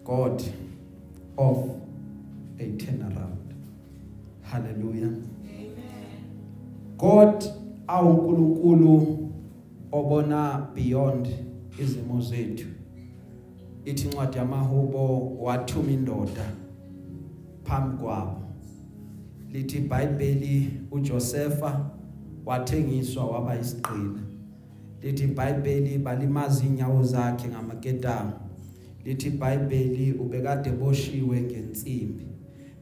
God 0.04 0.42
of 1.36 1.58
a 2.58 2.64
turnaround. 2.64 3.52
Hallelujah. 4.42 5.12
God 6.96 7.44
awuNkulunkulu 7.86 9.18
obona 9.92 10.66
beyond 10.74 11.28
izimo 11.82 12.20
zethu 12.20 12.68
ithi 13.84 14.08
incwadi 14.08 14.38
yamahubo 14.38 15.36
wathuma 15.40 15.90
indoda 15.90 16.52
phambi 17.64 17.96
kwabo. 17.96 18.42
Lithi 19.52 19.76
iBhayibheli 19.78 20.70
uJosepha 20.90 21.90
wathengiswa 22.46 23.26
waba 23.26 23.60
isiqina 23.60 24.22
lithi 25.02 25.24
iBhayibheli 25.24 25.98
balimaza 25.98 26.64
inyawo 26.64 27.02
zakhe 27.02 27.48
ngamaketanga 27.48 28.40
lithi 29.04 29.28
iBhayibheli 29.28 30.12
ubekade 30.12 30.70
boshiwe 30.70 31.40
ngensimbi. 31.40 32.26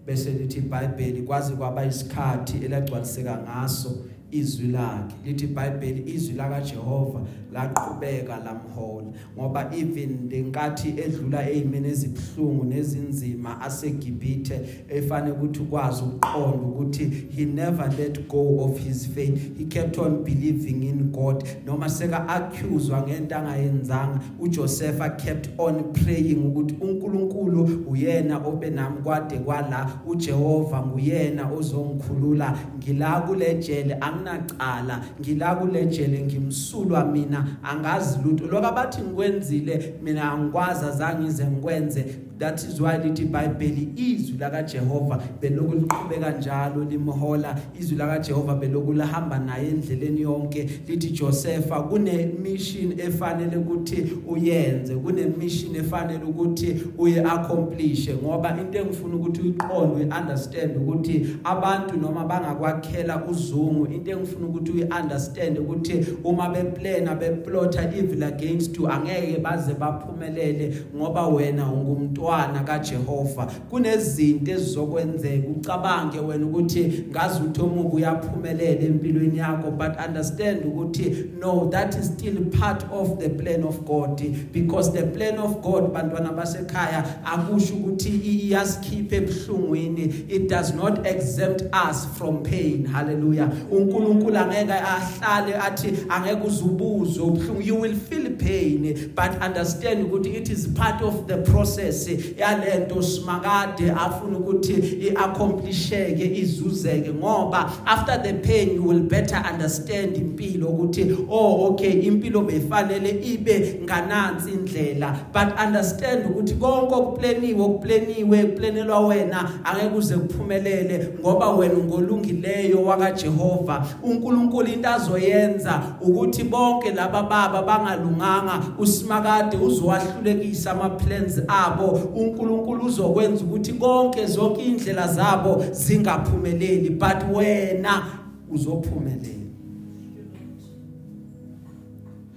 Bese 0.07 0.31
lithi 0.31 0.59
iBhayibheli 0.59 1.23
kwazi 1.23 1.53
kwaba 1.53 1.85
isikhathi 1.87 2.65
elagcwaliseka 2.65 3.39
ngaso 3.43 4.05
izwi 4.31 4.69
lakhe. 4.69 5.17
Lithi 5.25 5.45
iBhayibheli 5.45 6.13
izwi 6.15 6.35
laka 6.35 6.61
Jehova 6.61 7.21
laqhubeka 7.53 8.37
lamhola 8.37 9.07
ngoba 9.39 9.71
even 9.75 10.29
lenkathi 10.31 10.89
edlula 10.89 11.51
ezimene 11.51 11.89
ezibhlungu 11.89 12.65
nezinzima 12.65 13.61
aseGibhithe 13.61 14.61
efane 14.89 15.31
ukuthi 15.31 15.61
ukwazi 15.61 16.03
ukuqonda 16.03 16.67
ukuthi 16.67 17.05
he 17.37 17.45
never 17.45 17.89
let 17.99 18.29
go 18.29 18.65
of 18.65 18.79
his 18.79 19.07
faith. 19.07 19.59
He 19.59 19.65
kept 19.65 19.99
on 19.99 20.25
believing 20.25 20.83
in 20.83 21.13
God. 21.13 21.45
Noma 21.67 21.89
seka 21.89 22.29
accused 22.29 22.93
ngento 22.93 23.37
angayenzanga 23.37 24.21
uJoseph 24.41 25.17
kept 25.17 25.49
on 25.59 25.93
praying 25.93 26.47
ukuthi 26.47 26.77
uNkulunkulu 26.81 27.85
uyena 27.89 28.39
obenami 28.39 29.03
kwade 29.03 29.39
kwala 29.39 30.01
uJehova 30.07 30.83
nguyena 30.87 31.51
ozongikhulula. 31.53 32.59
Ngila 32.79 33.21
kulejele 33.21 33.95
anginacala 34.17 35.01
ngila 35.21 35.55
kulejele 35.55 36.21
ngimsulwa 36.23 37.05
mina 37.05 37.47
angazi 37.63 38.19
lutho. 38.25 38.47
Lokabathi 38.47 39.03
ngikwenzile 39.03 39.95
mina 40.03 40.33
angikwazi 40.33 40.85
azange 40.85 41.29
ize 41.29 41.45
ngikwenze. 41.47 42.05
That 42.39 42.65
is 42.65 42.81
why 42.81 42.99
lithi 42.99 43.23
iBhayibheli 43.23 43.89
izwi 43.97 44.39
laka 44.39 44.63
Jehova 44.63 45.23
beloku 45.41 45.75
liqhubeka 45.75 46.31
njalo 46.31 46.85
limhola. 46.85 47.59
Izwi 47.81 47.97
laka 47.97 48.19
Jehova 48.19 48.55
beloku 48.55 48.93
lahamba 48.93 49.39
naye 49.39 49.69
endleleni 49.69 50.21
yonke. 50.21 50.71
Lithi 50.89 51.11
Josepha 51.11 51.83
kune 51.83 52.27
mission 52.43 52.93
efanele 53.01 53.57
ukuthi 53.57 54.13
uyenze 54.29 54.97
kune 54.97 55.27
mission 55.27 55.77
efanele 55.77 56.25
ukuthi 56.25 56.83
uye 56.99 57.25
accomplish 57.25 58.11
ngoba 58.11 58.59
into 58.61 58.79
engifuna 58.79 59.17
ukuthi 59.17 59.41
uyiqonde 59.41 60.05
uunderstand 60.05 60.77
ukuthi 60.77 61.27
abantu 61.45 61.97
noma 61.97 62.25
bangakwakhela 62.25 63.27
uzungu 63.27 63.87
into 63.87 64.11
engifuna 64.11 64.47
ukuthi 64.47 64.73
uyiunderstand 64.73 65.59
ukuthi 65.59 66.07
uma 66.25 66.49
beplana 66.49 67.15
beplotta 67.15 67.83
evil 67.95 68.25
against 68.25 68.77
you 68.77 68.89
angeke 68.89 69.39
baze 69.39 69.75
baphumelele 69.75 70.75
ngoba 70.97 71.27
wena 71.27 71.73
ungumntu 71.73 72.26
umntwana 72.27 72.65
kaJehova. 72.65 73.47
Kunezinto 73.71 74.51
ezizokwenzeka. 74.53 75.49
Ucabange 75.49 76.21
wena 76.21 76.47
ukuthi 76.47 77.05
ngazi 77.11 77.41
ukuthi 77.41 77.61
omubi 77.61 77.97
uyaphumelela 77.97 78.81
empilweni 78.81 79.39
yakho 79.39 79.71
but 79.71 79.93
understand 80.09 80.65
ukuthi 80.65 81.31
no 81.41 81.69
that 81.71 81.95
is 81.95 82.07
still 82.07 82.45
part 82.61 82.85
of 82.93 83.19
the 83.19 83.29
plan 83.29 83.65
of 83.65 83.85
God. 83.85 84.21
Because 84.53 84.93
the 84.93 85.07
plan 85.07 85.39
of 85.39 85.63
God 85.63 85.93
bantwana 85.93 86.33
basekhaya 86.33 87.05
akusho 87.25 87.75
ukuthi 87.75 88.09
iyasikhipha 88.09 89.17
ebhlungwini 89.17 90.25
it 90.29 90.49
does 90.49 90.75
not 90.75 91.07
exempt 91.07 91.63
us 91.91 92.07
from 92.19 92.43
pain. 92.43 92.87
Hallelujah. 92.87 93.51
uNkulunkulu 93.71 94.39
angeke 94.39 94.73
ahlale 94.73 95.55
athi 95.55 95.89
angeke 96.09 96.47
uzubuze 96.47 97.21
ubhlungu 97.21 97.63
you 97.63 97.81
will 97.81 97.95
feel 97.95 98.37
pain. 98.37 99.13
But 99.15 99.43
understand 99.43 100.07
ukuthi 100.07 100.37
it 100.37 100.49
is 100.51 100.67
part 100.67 101.03
of 101.03 101.27
the 101.27 101.37
process. 101.39 102.16
Yalento 102.39 103.03
simakade 103.03 103.91
afuna 103.91 104.39
ukuthi 104.39 104.73
iaccomplishe 104.73 106.31
izuzeke 106.35 107.13
ngoba 107.13 107.73
after 107.87 108.23
the 108.23 108.33
pain 108.33 108.75
you 108.75 108.89
will 108.89 109.01
better 109.01 109.43
understand 109.53 110.17
impilo 110.17 110.69
ukuthi 110.69 111.17
oh 111.31 111.67
okay 111.67 111.93
impilo 111.93 112.41
befanele 112.41 113.11
ibe 113.11 113.81
nganansi 113.85 114.51
indlela. 114.51 115.17
But 115.33 115.59
understand 115.67 116.27
ukuthi 116.27 116.55
konke 116.55 116.95
okuplaniwe 116.95 117.63
okuplaniwe 117.65 118.45
kuplanelwa 118.45 119.01
wena 119.01 119.51
angeke 119.65 119.97
uze 119.97 120.17
kuphumelele 120.17 121.09
ngoba 121.21 121.51
wena 121.51 121.79
ngolungileyo 121.79 122.83
waka 122.83 123.13
Jehova 123.13 123.77
baba 123.77 123.87
uNkulunkulu 124.03 124.69
into 124.69 124.89
azoyenza 124.89 125.83
ukuthi 126.01 126.45
bonke 126.45 126.91
laba 126.91 127.23
baba 127.23 127.63
bangalunganga 127.63 128.63
usimakade 128.79 129.57
uzowahlulekisa 129.57 130.71
ama 130.71 130.91
plans 130.91 131.41
abo 131.49 132.06
uNkulunkulu 132.15 132.87
uzokwenza 132.87 133.45
ukuthi 133.45 133.73
konke 133.73 134.27
zonke 134.27 134.65
indlela 134.65 135.13
zabo 135.13 135.65
zingaphumeleli 135.73 136.91
but 136.91 137.37
wena 137.37 138.03
uzophumelela. 138.51 139.47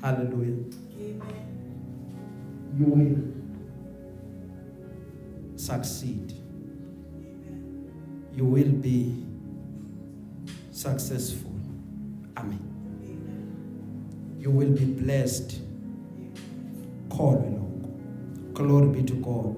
Hallelujah. 0.01 0.57
You 2.79 2.85
will 2.85 3.17
succeed. 5.55 6.33
You 8.35 8.45
will 8.45 8.71
be 8.71 9.25
successful. 10.71 11.51
Amen. 12.37 12.59
You 14.39 14.51
will 14.51 14.71
be 14.71 14.85
blessed. 14.85 15.59
Lokho 17.19 17.58
glory 18.59 18.87
be 18.87 19.03
to 19.03 19.13
god 19.13 19.55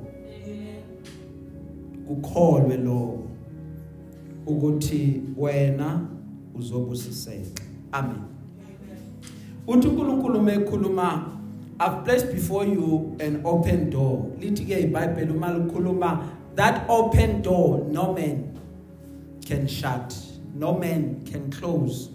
ukholwe 2.08 2.78
lokho 2.78 3.20
ukuthi 4.46 5.22
wena 5.38 6.08
uzobusiseka. 6.56 7.64
Amen. 7.92 8.22
Uthi 9.68 9.88
uNkulunkulu 9.88 10.42
mekhuluma 10.42 11.28
I've 11.80 12.04
placed 12.04 12.32
before 12.32 12.64
you 12.66 13.18
an 13.20 13.42
open 13.44 13.90
door. 13.90 14.26
Lithi 14.40 14.66
ke 14.66 14.84
iBhayibheli 14.84 15.32
uma 15.32 15.48
likhuluma 15.48 16.24
that 16.56 16.86
open 16.90 17.42
door 17.42 17.88
no 17.92 18.14
man 18.14 18.60
can 19.46 19.68
shut 19.68 20.16
no 20.56 20.78
man 20.78 21.22
can 21.26 21.50
close 21.52 22.10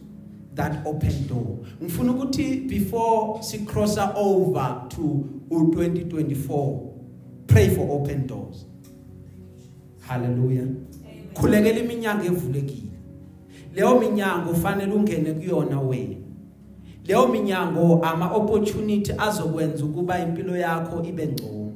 that 0.54 0.86
open 0.86 1.26
door. 1.26 1.58
Ngifuna 1.82 2.12
ukuthi 2.12 2.68
before 2.68 3.42
si 3.42 3.64
crosser 3.64 4.12
over 4.14 4.86
to 4.88 5.35
u2024 5.50 6.78
pray 7.46 7.68
for 7.68 7.86
open 7.90 8.26
doors. 8.26 8.66
Hallelujah. 10.00 10.66
Khulekela 11.34 11.78
iminyango 11.78 12.24
evulekile. 12.24 12.92
Leyo 13.74 14.00
minyango 14.00 14.50
ufanele 14.50 14.92
ungene 14.92 15.32
kuyona 15.32 15.80
wena. 15.80 16.16
Leyo 17.04 17.28
minyango 17.28 18.00
ama 18.02 18.30
opportunity 18.34 19.12
azokwenza 19.18 19.84
ukuba 19.84 20.18
impilo 20.18 20.56
yakho 20.56 21.04
ibe 21.04 21.26
ngcono. 21.26 21.72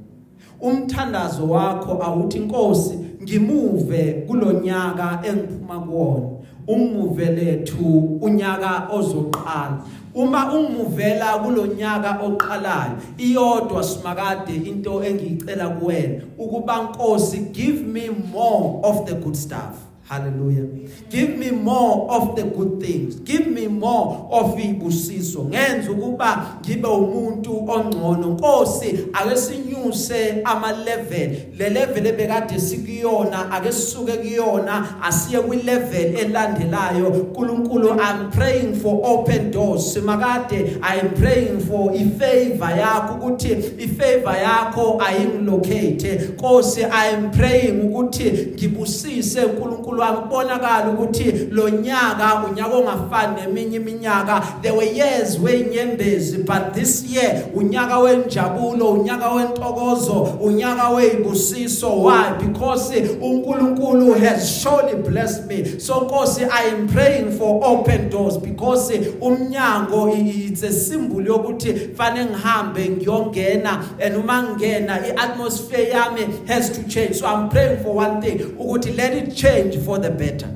Umthandazo 0.60 1.48
wakho 1.48 2.02
awuthi 2.02 2.38
inkosi 2.38 2.98
ngimuve 3.22 4.12
kulonyaka 4.12 5.20
engiphuma 5.24 5.80
kuwona. 5.80 6.28
Umuve 6.66 7.26
lethu 7.26 7.98
unyaka 8.20 8.88
ozoqala. 8.92 9.84
Uma 10.14 10.52
ungimuvela 10.52 11.38
kulonyaka 11.38 12.20
oqalayo 12.22 12.92
iyodwa 13.18 13.82
simakade 13.84 14.54
into 14.54 15.04
engiyicela 15.04 15.68
kuwena 15.68 16.22
ukuba 16.38 16.82
nkosi 16.82 17.38
give 17.38 17.82
me 17.82 18.10
more 18.32 18.80
of 18.82 19.04
the 19.06 19.14
good 19.14 19.34
stuff. 19.36 19.89
Hallelujah. 20.10 20.66
Give 21.08 21.38
me 21.38 21.52
more 21.52 22.10
of 22.10 22.34
the 22.34 22.42
good 22.42 22.82
things. 22.82 23.14
Give 23.20 23.46
me 23.46 23.68
more 23.68 24.28
of 24.32 24.58
ibusiso. 24.58 25.44
Ngenza 25.44 25.90
ukuba 25.90 26.46
ngibe 26.60 26.88
umuntu 26.88 27.70
ongcono. 27.70 28.26
Nkosi 28.30 28.98
ake 29.12 29.36
sinyuse 29.36 30.42
ama 30.44 30.72
level. 30.72 31.30
Le 31.58 31.70
level 31.70 32.06
ebekade 32.06 32.60
sikuyona 32.60 33.52
ake 33.52 33.72
sisuke 33.72 34.12
kuyona 34.12 35.02
asiye 35.02 35.40
kwi 35.40 35.56
level 35.56 36.18
elandelayo. 36.18 37.08
uNkulunkulu 37.08 37.90
I'm 38.00 38.30
praying 38.30 38.74
for 38.74 39.00
open 39.04 39.50
doors. 39.50 39.94
Simakade 39.94 40.80
I'm 40.82 41.14
praying 41.14 41.60
for 41.60 41.92
ifavor 41.92 42.70
yakho 42.78 43.14
ukuthi 43.14 43.48
ifavor 43.78 44.36
yakho 44.36 45.00
ayingilocate. 45.00 46.18
Nkosi 46.18 46.80
I'm 46.82 47.30
praying 47.30 47.80
ukuthi 47.82 48.32
ngibusise 48.54 49.44
uNkulunkulu 49.44 49.99
wami 50.00 50.18
kubonakala 50.18 50.90
ukuthi 50.90 51.32
lo 51.50 51.68
nyaka 51.68 52.44
unyaka 52.50 52.76
ongafani 52.76 53.40
neminye 53.40 53.76
iminyaka. 53.76 54.42
There 54.62 54.74
were 54.74 54.92
years 54.92 55.38
wenyembezi 55.38 56.46
but 56.46 56.74
this 56.74 57.04
year 57.04 57.44
unyaka 57.54 57.98
wenjabulo 57.98 58.90
unyaka 58.90 59.30
wentokozo 59.30 60.22
unyaka 60.40 60.88
weyibusiso 60.88 62.02
why? 62.02 62.32
Because 62.38 62.90
uNkulunkulu 63.20 64.14
has 64.20 64.62
surely 64.62 65.02
blessed 65.02 65.46
me. 65.46 65.78
So 65.78 66.00
Nkosi 66.00 66.48
I 66.50 66.62
am 66.62 66.88
praying 66.88 67.38
for 67.38 67.64
open 67.64 68.08
doors 68.08 68.36
because 68.36 68.90
umnyango 69.20 70.10
it's 70.16 70.62
a 70.62 70.72
symbol 70.72 71.22
yokuthi 71.22 71.94
fanele 71.94 72.30
ngihambe 72.30 72.88
ngiyongena 72.88 74.00
and 74.00 74.16
uma 74.16 74.42
ngena 74.42 74.98
iatmosphere 75.06 75.90
yami 75.90 76.46
has 76.46 76.70
to 76.70 76.88
change. 76.88 77.16
So 77.16 77.26
I'm 77.26 77.48
praying 77.48 77.82
for 77.82 77.94
one 77.94 78.20
thing 78.20 78.38
ukuthi 78.38 78.96
let 78.96 79.12
it 79.14 79.34
change 79.34 79.76
for 79.90 79.98
the 79.98 80.10
better. 80.10 80.48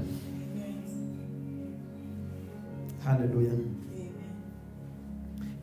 Hallelujah. 3.02 3.58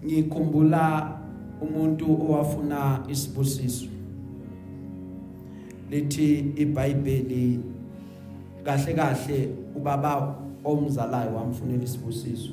Ngikhumbula 0.04 1.16
umuntu 1.62 2.06
owafuna 2.06 3.00
isibusiso. 3.08 3.88
Lithi 5.90 6.40
iBhayibheli 6.56 7.60
kahle 8.64 8.94
kahle 8.94 9.56
ubaba 9.76 10.36
omzalayo 10.66 11.36
wamfunela 11.36 11.84
isibusiso. 11.84 12.52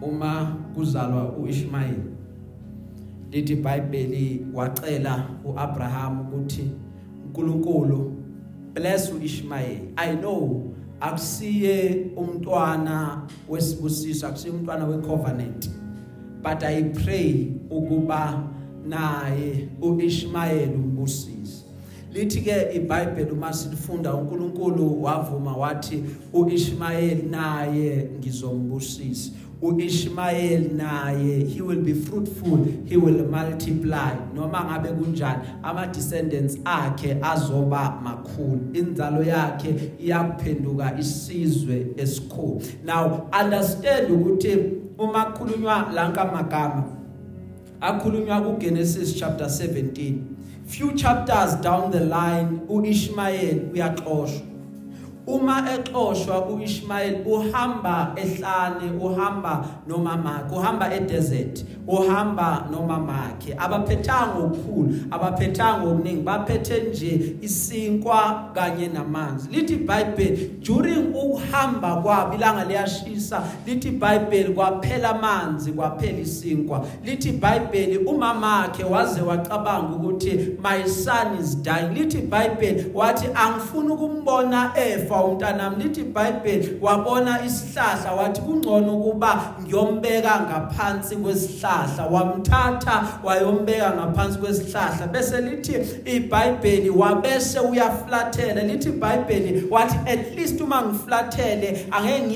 Uma 0.00 0.56
kuzalwa 0.74 1.32
uIshmael 1.36 2.00
lithi 3.30 3.52
iBhayibheli 3.52 4.46
wacela 4.54 5.28
uAbraham 5.44 6.20
ukuthi 6.20 6.70
uNkulunkulu. 7.32 8.12
Bless 8.74 9.12
uIshmael 9.12 9.78
i 9.96 10.16
know 10.16 10.62
akusiye 11.00 12.06
umntwana 12.16 13.22
wesibusiso 13.48 14.26
akusiye 14.26 14.54
umntwana 14.54 14.84
wecovenant 14.86 15.70
but 16.42 16.62
i 16.62 16.82
pray 16.82 17.46
ukuba 17.70 18.44
naye 18.88 19.68
uIshmael 19.82 20.68
umbusise 20.74 21.64
lithi 22.12 22.40
ke 22.40 22.74
iBhayibheli 22.74 23.30
uma 23.30 23.52
silifunda 23.52 24.14
uNkulunkulu 24.14 25.02
wavuma 25.02 25.56
wathi 25.56 26.04
uIshmael 26.32 27.24
naye 27.30 28.08
ngizombusisa. 28.18 29.32
uIshmael 29.62 30.74
naye 30.74 31.48
he 31.48 31.62
will 31.62 31.80
be 31.80 31.94
fruitful 31.94 32.66
he 32.86 32.96
will 32.96 33.24
multiply. 33.28 34.14
Noma 34.34 34.64
ngabe 34.64 34.88
kunjani 34.88 35.42
ama 35.62 35.86
descendants 35.86 36.56
akhe 36.64 37.18
azoba 37.22 38.00
makhulu. 38.02 38.60
Inzalo 38.72 39.22
yakhe 39.22 39.92
iyaphenduka 40.00 40.98
isizwe 40.98 41.86
esikhulu. 41.96 42.62
Now 42.84 43.28
understand 43.32 44.10
ukuthi 44.10 44.58
uma 44.98 45.24
kukhulunywa 45.24 45.92
lanka 45.92 46.24
magama 46.24 46.84
akhulunywa 47.80 48.40
kuGenesis 48.40 49.18
chapter 49.18 49.46
17 49.46 50.14
few 50.66 50.92
chapters 50.92 51.54
down 51.60 51.90
the 51.90 52.00
line 52.00 52.60
uIshmael 52.68 53.70
uyaxoshwa. 53.72 54.51
Uma 55.26 55.64
exoshwa 55.74 56.46
uIshmael 56.48 57.16
uhamba 57.26 58.12
ehlane 58.16 58.90
uhamba 59.00 59.64
nomamakhe 59.86 60.54
uhamba 60.54 60.94
edesert 60.94 61.64
uhamba 61.86 62.66
nomamakhe 62.70 63.54
abaphethanga 63.58 64.38
ukukhulu 64.38 64.94
abaphethanga 65.10 65.86
okuningi 65.86 66.22
baphethe 66.22 66.80
nje 66.80 67.36
isinkwa 67.42 68.50
kanye 68.54 68.88
namanzi. 68.88 69.48
Lithi 69.50 69.74
iBhayibheli 69.74 70.50
during 70.62 71.14
ukuhamba 71.14 71.96
kwabo 71.96 72.34
ilanga 72.34 72.64
liyashisa 72.64 73.42
lithi 73.66 73.88
iBhayibheli 73.88 74.54
kwaphela 74.54 75.10
amanzi 75.10 75.72
kwaphela 75.72 76.18
isinkwa. 76.18 76.86
Lithi 77.04 77.28
iBhayibheli 77.28 77.98
umamakhe 77.98 78.84
waze 78.84 79.20
wacabanga 79.20 79.96
ukuthi 79.96 80.58
my 80.62 80.88
son 80.88 81.38
is 81.40 81.62
dying. 81.62 81.94
Lithi 81.94 82.18
iBhayibheli 82.18 82.90
wathi 82.94 83.28
angifuni 83.34 83.88
ukumbona 83.88 84.72
efa 84.76 85.11
umntanami 85.20 85.82
lithi 85.82 86.00
iBhayibheli 86.00 86.78
wabona 86.80 87.44
isihlahla 87.44 88.12
wathi 88.12 88.40
kungcono 88.40 88.96
ukuba 88.96 89.54
ngiyombeka 89.62 90.40
ngaphansi 90.40 91.16
kwesihlahla. 91.16 92.06
Wamthatha 92.10 93.08
wayombeka 93.24 93.90
ngaphansi 93.90 94.38
kwesihlahla. 94.38 95.06
Bese 95.06 95.40
lithi 95.40 95.76
iBhayibheli 96.04 96.90
wabese 96.90 97.60
uyaflathela. 97.60 98.62
Lithi 98.62 98.88
iBhayibheli 98.88 99.66
wathi 99.70 99.96
at 100.06 100.36
least 100.36 100.60
uma 100.60 100.82
ngiflathele 100.82 101.86
angeke 101.90 102.26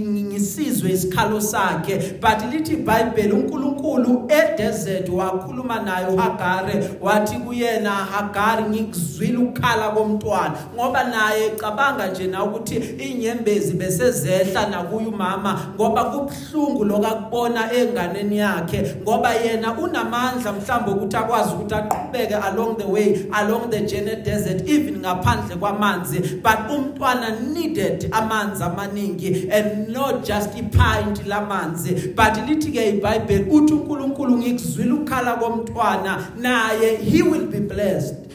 ngisizwe 0.00 0.90
isikhalo 0.90 1.40
sakhe. 1.40 2.18
But 2.20 2.52
lithi 2.52 2.72
iBhayibheli 2.72 3.32
uNkulunkulu 3.32 4.28
edesert 4.28 5.08
wakhuluma 5.08 5.80
naye 5.80 6.06
uHagare 6.06 6.90
wathi 7.00 7.36
kuyena 7.36 7.90
Hagari 7.90 8.64
ngikuzwile 8.64 9.38
ukukhala 9.38 9.90
komntwana. 9.90 10.54
Ngoba 10.74 11.04
naye 11.04 11.50
cabanga 11.50 12.06
nje 12.06 12.25
nje 12.26 12.32
na 12.32 12.44
ukuthi 12.44 12.74
inyembezi 12.98 13.74
besezehla 13.74 14.68
nakuye 14.68 15.06
umama 15.06 15.60
ngoba 15.74 16.04
kubhlungu 16.04 16.84
lokakubona 16.84 17.72
enganeni 17.72 18.38
yakhe 18.38 18.96
ngoba 19.02 19.34
yena 19.34 19.78
unamandla 19.78 20.52
mhlawumbe 20.52 20.90
ukuthi 20.90 21.16
akwazi 21.16 21.54
ukuthi 21.54 21.74
aqhubeke 21.74 22.34
along 22.34 22.76
the 22.78 22.84
way 22.84 23.16
along 23.32 23.70
the 23.70 23.80
journey 23.80 24.16
desert 24.16 24.68
even 24.68 24.98
ngaphandle 24.98 25.56
kwamanzi. 25.56 26.20
But 26.42 26.70
umntwana 26.70 27.40
needed 27.54 28.08
amanzi 28.10 28.62
amaningi 28.62 29.50
and 29.50 29.88
not 29.88 30.24
just 30.24 30.50
ipint 30.56 31.26
lamanzi 31.26 32.14
but 32.14 32.34
lithi 32.48 32.72
ke 32.72 32.88
iBhayibheli 32.88 33.50
uthi 33.50 33.72
uNkulunkulu 33.72 34.38
ngikuzwile 34.38 34.92
ukukhala 34.92 35.34
komntwana 35.34 36.26
naye 36.36 36.96
he 36.96 37.22
will 37.22 37.46
be 37.46 37.60
blessed. 37.60 38.26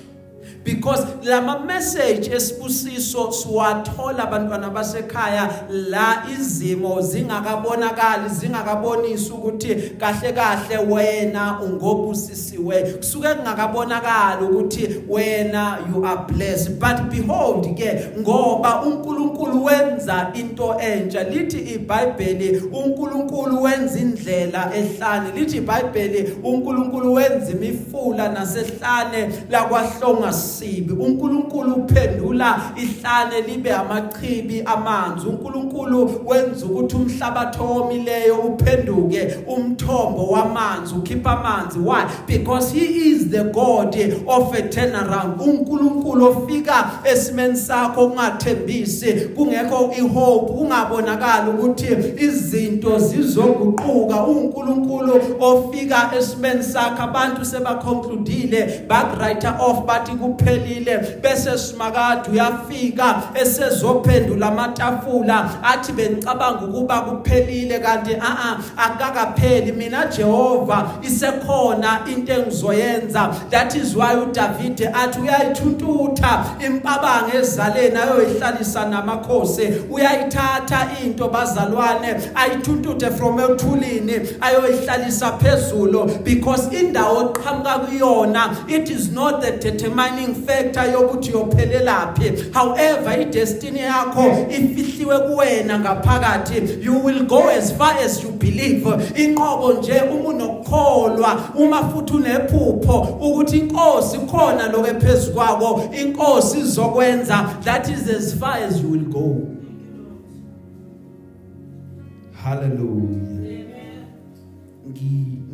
Because 0.63 1.05
lama 1.25 1.59
message 1.65 2.29
esibusiso 2.29 3.31
siwathola 3.31 4.23
abantwana 4.23 4.69
basekhaya 4.69 5.49
la 5.69 6.23
izimo 6.39 7.01
zingakabonakali 7.01 8.29
zingakabonisi 8.29 9.31
ukuthi 9.31 9.75
kahle 9.99 10.31
kahle 10.31 10.77
wena 10.77 11.61
ungobusisiwe. 11.61 12.81
Kusuke 12.83 13.27
kungakabonakali 13.27 14.45
ukuthi 14.45 15.01
wena 15.09 15.77
you 15.89 16.05
are 16.05 16.21
blessed. 16.27 16.79
But 16.79 17.09
behold 17.09 17.75
ke 17.77 18.09
ngoba 18.19 18.81
uNkulunkulu 18.81 19.63
wenza 19.63 20.31
into 20.33 20.73
entsha. 20.79 21.23
Lithi 21.23 21.59
iBhayibheli 21.59 22.57
uNkulunkulu 22.73 23.63
wenza 23.63 23.99
indlela 23.99 24.71
ehlane. 24.75 25.31
Lithi 25.35 25.57
iBhayibheli 25.57 26.37
uNkulunkulu 26.43 27.13
wenza 27.13 27.51
imifula 27.51 28.29
nasehlane 28.29 29.29
lakwahlonga 29.49 30.33
sibi 30.51 30.93
uNkulunkulu 30.93 31.73
uphendula 31.73 32.61
ihlane 32.75 33.41
libe 33.47 33.73
amachibi 33.73 34.61
amanzi. 34.65 35.27
uNkulunkulu 35.27 36.21
wenza 36.25 36.65
ukuthi 36.65 36.95
umhlabathi 36.95 37.59
omileyo 37.59 38.35
uphenduke 38.35 39.35
umthombo 39.47 40.27
wamanzi 40.27 40.95
ukhipha 40.95 41.31
amanzi. 41.31 41.79
Why? 41.79 42.05
Because 42.27 42.71
he 42.73 42.85
is 43.11 43.29
the 43.29 43.43
god 43.43 43.95
of 44.27 44.53
a 44.53 44.61
turnaround. 44.61 45.41
uNkulunkulu 45.41 46.25
ofika 46.25 46.91
esimeni 47.03 47.57
sakho 47.57 48.07
kungathembisi 48.07 49.13
kungekho 49.13 49.93
ihope 49.97 50.53
kungabonakala 50.53 51.49
ukuthi 51.49 51.87
izinto 52.17 52.99
zizoguquka. 52.99 54.23
uNkulunkulu 54.23 55.21
ofika 55.39 56.11
esimeni 56.17 56.63
sakho 56.63 57.03
abantu 57.03 57.45
sebaconcludeile 57.45 58.85
backwriter 58.87 59.55
off 59.59 59.85
bathi 59.85 60.11
kuphelile 60.41 60.97
bese 61.21 61.57
simakade 61.57 62.31
uyafika 62.31 63.23
esezophendula 63.35 64.47
amatafula 64.47 65.63
athi 65.63 65.91
benicabanga 65.93 66.65
ukuba 66.65 67.01
kuphelile 67.01 67.79
kanti 67.79 68.13
a 68.13 68.37
a 68.39 68.57
akakapheli. 68.77 69.71
Mina 69.71 70.05
Jehova 70.05 70.99
isekhona 71.01 72.07
into 72.07 72.33
engizoyenza. 72.33 73.49
That 73.49 73.75
is 73.75 73.95
why 73.95 74.15
uDavid 74.15 74.81
athi 74.93 75.19
uyayithuntutha 75.19 76.45
impabanga 76.65 77.33
ezaleni 77.33 77.97
ayoyihlalisa 77.97 78.85
namakhosi. 78.85 79.67
Uyayithatha 79.89 81.03
into 81.03 81.29
bazalwane 81.29 82.31
ayithuntuthe 82.35 83.11
from 83.17 83.39
ethulini 83.39 84.37
ayoyihlalisa 84.41 85.31
phezulu 85.39 86.23
because 86.23 86.67
indawo 86.71 87.19
oqhamuka 87.21 87.79
kuyona 87.79 88.65
it 88.67 88.89
is 88.89 89.11
not 89.11 89.41
the 89.41 89.51
determining 89.51 90.30
factor 90.35 90.91
yokuthi 90.91 91.31
uyophelelaphi 91.31 92.33
however 92.53 93.21
idestiny 93.21 93.79
yakho 93.79 94.23
ifihliwe 94.49 95.19
kuwena 95.19 95.79
ngaphakathi. 95.79 96.83
You 96.85 97.05
will 97.05 97.23
go 97.23 97.49
as 97.49 97.77
far 97.77 97.97
as 98.05 98.23
you 98.23 98.31
believe. 98.31 98.85
Inqobo 99.15 99.73
nje 99.73 100.01
uma 100.01 100.29
unokukholwa 100.29 101.49
uma 101.55 101.89
futhi 101.89 102.13
unephupho 102.13 102.99
ukuthi 103.21 103.57
inkosi 103.57 104.17
khona 104.17 104.67
lokephezu 104.67 105.31
kwako 105.31 105.83
inkosi 106.01 106.59
izokwenza 106.59 107.49
that 107.63 107.89
is 107.89 108.09
as 108.09 108.35
far 108.35 108.63
as 108.63 108.81
you 108.81 108.91
will 108.91 109.05
go. 109.05 109.47
Hallelujah. 112.43 113.31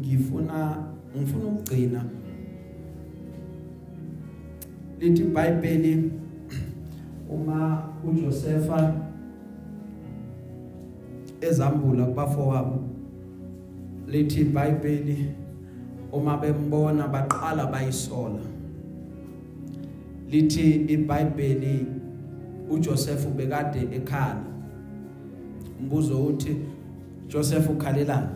Ngifuna 0.02 0.78
ngifuna 1.18 1.46
ukugcina 1.46 2.04
lithi 5.00 5.24
iBhayibheli 5.24 6.12
uma 7.30 7.84
uJosefa 8.08 8.94
ezambula 11.42 12.06
kubafowabo 12.06 12.84
lithi 14.08 14.42
iBhayibheli 14.42 15.32
uma 16.12 16.38
bembona 16.38 17.08
baqala 17.08 17.66
bayisola. 17.66 18.40
Lithi 20.30 20.86
iBhayibheli 20.88 21.86
uJoseph 22.70 23.28
ubekade 23.28 23.88
ekhala. 23.96 24.44
Umbuzo 25.80 26.26
uthi 26.26 26.58
Joseph 27.28 27.70
ukhalelani? 27.70 28.28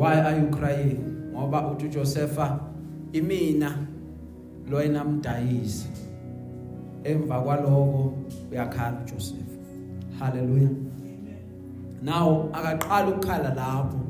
Why 0.00 0.16
are 0.18 0.36
you 0.40 0.48
crying? 0.48 1.28
Ngoba 1.32 1.68
uthi 1.68 1.88
Josepha 1.88 2.58
imina 3.12 3.86
lo 4.70 4.82
enamdayisi. 4.82 5.88
Emva 7.04 7.40
kwaloko 7.40 8.14
uyakhala 8.52 9.00
uJoseph 9.04 9.50
haleluya 10.18 10.68
now 12.02 12.48
akaqala 12.52 13.08
ukukhala 13.08 13.54
lapho. 13.54 14.00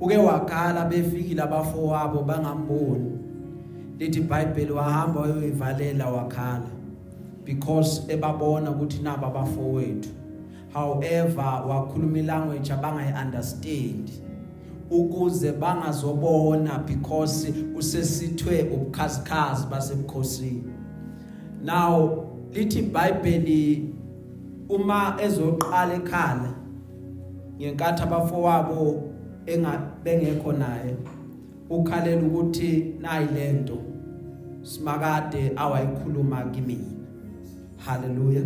Uke 0.00 0.16
wakhala 0.16 0.84
befikile 0.84 1.42
abafowabo 1.42 2.22
bangamboni. 2.22 3.18
Lithi 3.98 4.20
iBhayibheli 4.20 4.72
wahamba 4.72 5.20
wayoyivalela 5.20 6.08
wakhala 6.08 6.70
because 7.44 8.02
ebabona 8.08 8.70
ukuthi 8.70 9.02
naba 9.02 9.26
abafowethu. 9.26 10.10
However 10.72 11.62
wakhuluma 11.68 12.18
ilanguage 12.18 12.72
abangayi 12.72 13.12
understand 13.12 14.25
ukuze 14.90 15.52
bangazobona 15.52 16.78
because 16.86 17.54
usesithwe 17.76 18.62
ubukhazikhazi 18.62 19.66
basebukhosini 19.66 20.64
now 21.64 22.24
lithi 22.52 22.78
iBhayibheli 22.78 23.92
uma 24.68 25.16
ezoqala 25.22 25.94
ekhala 25.94 26.54
ngenkathi 27.58 28.02
abafowabo 28.02 29.02
engabengekho 29.46 30.52
naye 30.52 30.96
ukhalela 31.70 32.22
ukuthi 32.22 32.94
nayi 33.00 33.26
lento 33.34 33.78
simakade 34.62 35.52
awayikhuluma 35.56 36.44
kimi. 36.44 36.78
Haleluya 37.76 38.42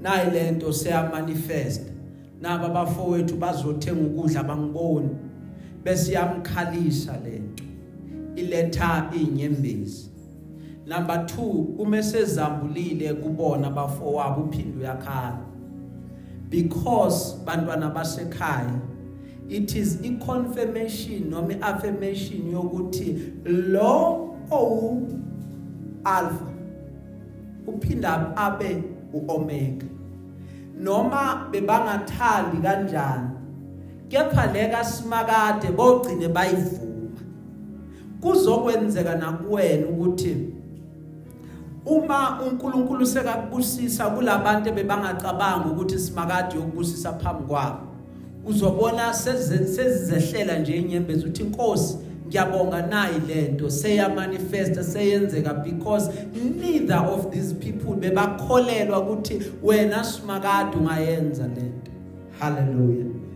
nayi 0.00 0.30
lento 0.30 0.72
seya 0.72 1.10
manifest 1.10 1.82
naba 2.40 2.66
abafowethu 2.66 3.36
bazothenga 3.36 4.00
ukudla 4.00 4.42
bangiboni 4.42 5.10
bese 5.84 6.12
yamkhalisa 6.12 7.12
lento 7.24 7.64
iletha 8.36 9.10
inyembezi. 9.12 10.10
Number 10.86 11.16
2 11.16 11.78
uma 11.78 12.02
sezambulile 12.02 13.14
kubona 13.14 13.70
bafowabo 13.70 14.42
uphinde 14.42 14.78
uyakhala 14.78 15.44
because 16.50 17.36
bantwana 17.44 17.90
basekhaya 17.90 18.80
it 19.48 19.74
is 19.74 19.98
i 20.02 20.10
confirmation 20.16 21.30
noma 21.30 21.52
i 21.52 21.58
affirmation 21.60 22.52
yokuthi 22.52 23.32
lo 23.44 24.34
owu 24.50 25.08
alpha 26.04 26.46
uphinda 27.66 28.36
abe 28.36 28.82
uomega. 29.12 29.86
Noma 30.80 31.48
bebangathandi 31.52 32.62
kanjani 32.62 33.37
kepha 34.08 34.52
leka 34.52 34.84
simakade 34.84 35.72
bogcine 35.72 36.28
bayivuma. 36.28 37.20
Kuzokwenzeka 38.20 39.14
nakuwena 39.14 39.86
ukuthi 39.86 40.36
uma 41.86 42.40
uNkulunkulu 42.42 43.06
sekakubusisa 43.06 44.10
kulabantu 44.10 44.72
bebangacabanga 44.72 45.68
ukuthi 45.70 45.98
simakade 45.98 46.56
yokubusisa 46.56 47.12
phambi 47.12 47.44
kwabo 47.44 47.88
uzobona 48.46 49.14
sezizehlela 49.14 50.58
nje 50.58 50.76
inyembezi 50.76 51.26
uthi 51.26 51.42
inkosi 51.42 51.98
ngiyabonga 52.26 52.82
nayi 52.82 53.20
lento 53.28 53.70
seya 53.70 54.08
manifesta 54.08 54.84
seyenzeka 54.84 55.54
because 55.54 56.10
neither 56.60 56.98
of 57.14 57.30
these 57.30 57.54
people 57.54 57.94
bebakholelwa 57.94 58.98
ukuthi 59.00 59.42
wena 59.62 60.04
simakade 60.04 60.76
ungayenza 60.76 61.42
lento 61.42 61.90
hallelujah. 62.38 63.27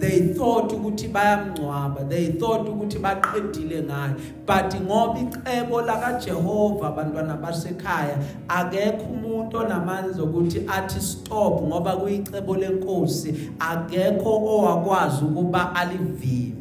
They 0.00 0.34
thought 0.34 0.72
ukuthi 0.72 1.08
bayamngcwaba 1.08 2.08
they 2.08 2.26
thought 2.32 2.68
ukuthi 2.68 2.98
baqedile 2.98 3.82
ngayo 3.82 4.14
but 4.46 4.74
ngoba 4.80 5.20
icebo 5.20 5.82
laka 5.82 6.12
Jehova 6.20 6.88
abantwana 6.88 7.36
basekhaya 7.36 8.16
akekho 8.48 9.04
umuntu 9.04 9.58
onamandla 9.58 10.24
ukuthi 10.24 10.64
athi 10.68 11.00
stop 11.00 11.62
ngoba 11.62 11.96
kuyicebo 11.96 12.56
lenkosi. 12.56 13.50
Akekho 13.58 14.30
owakwazi 14.30 15.24
ukuba 15.24 15.74
alivimbe 15.74 16.59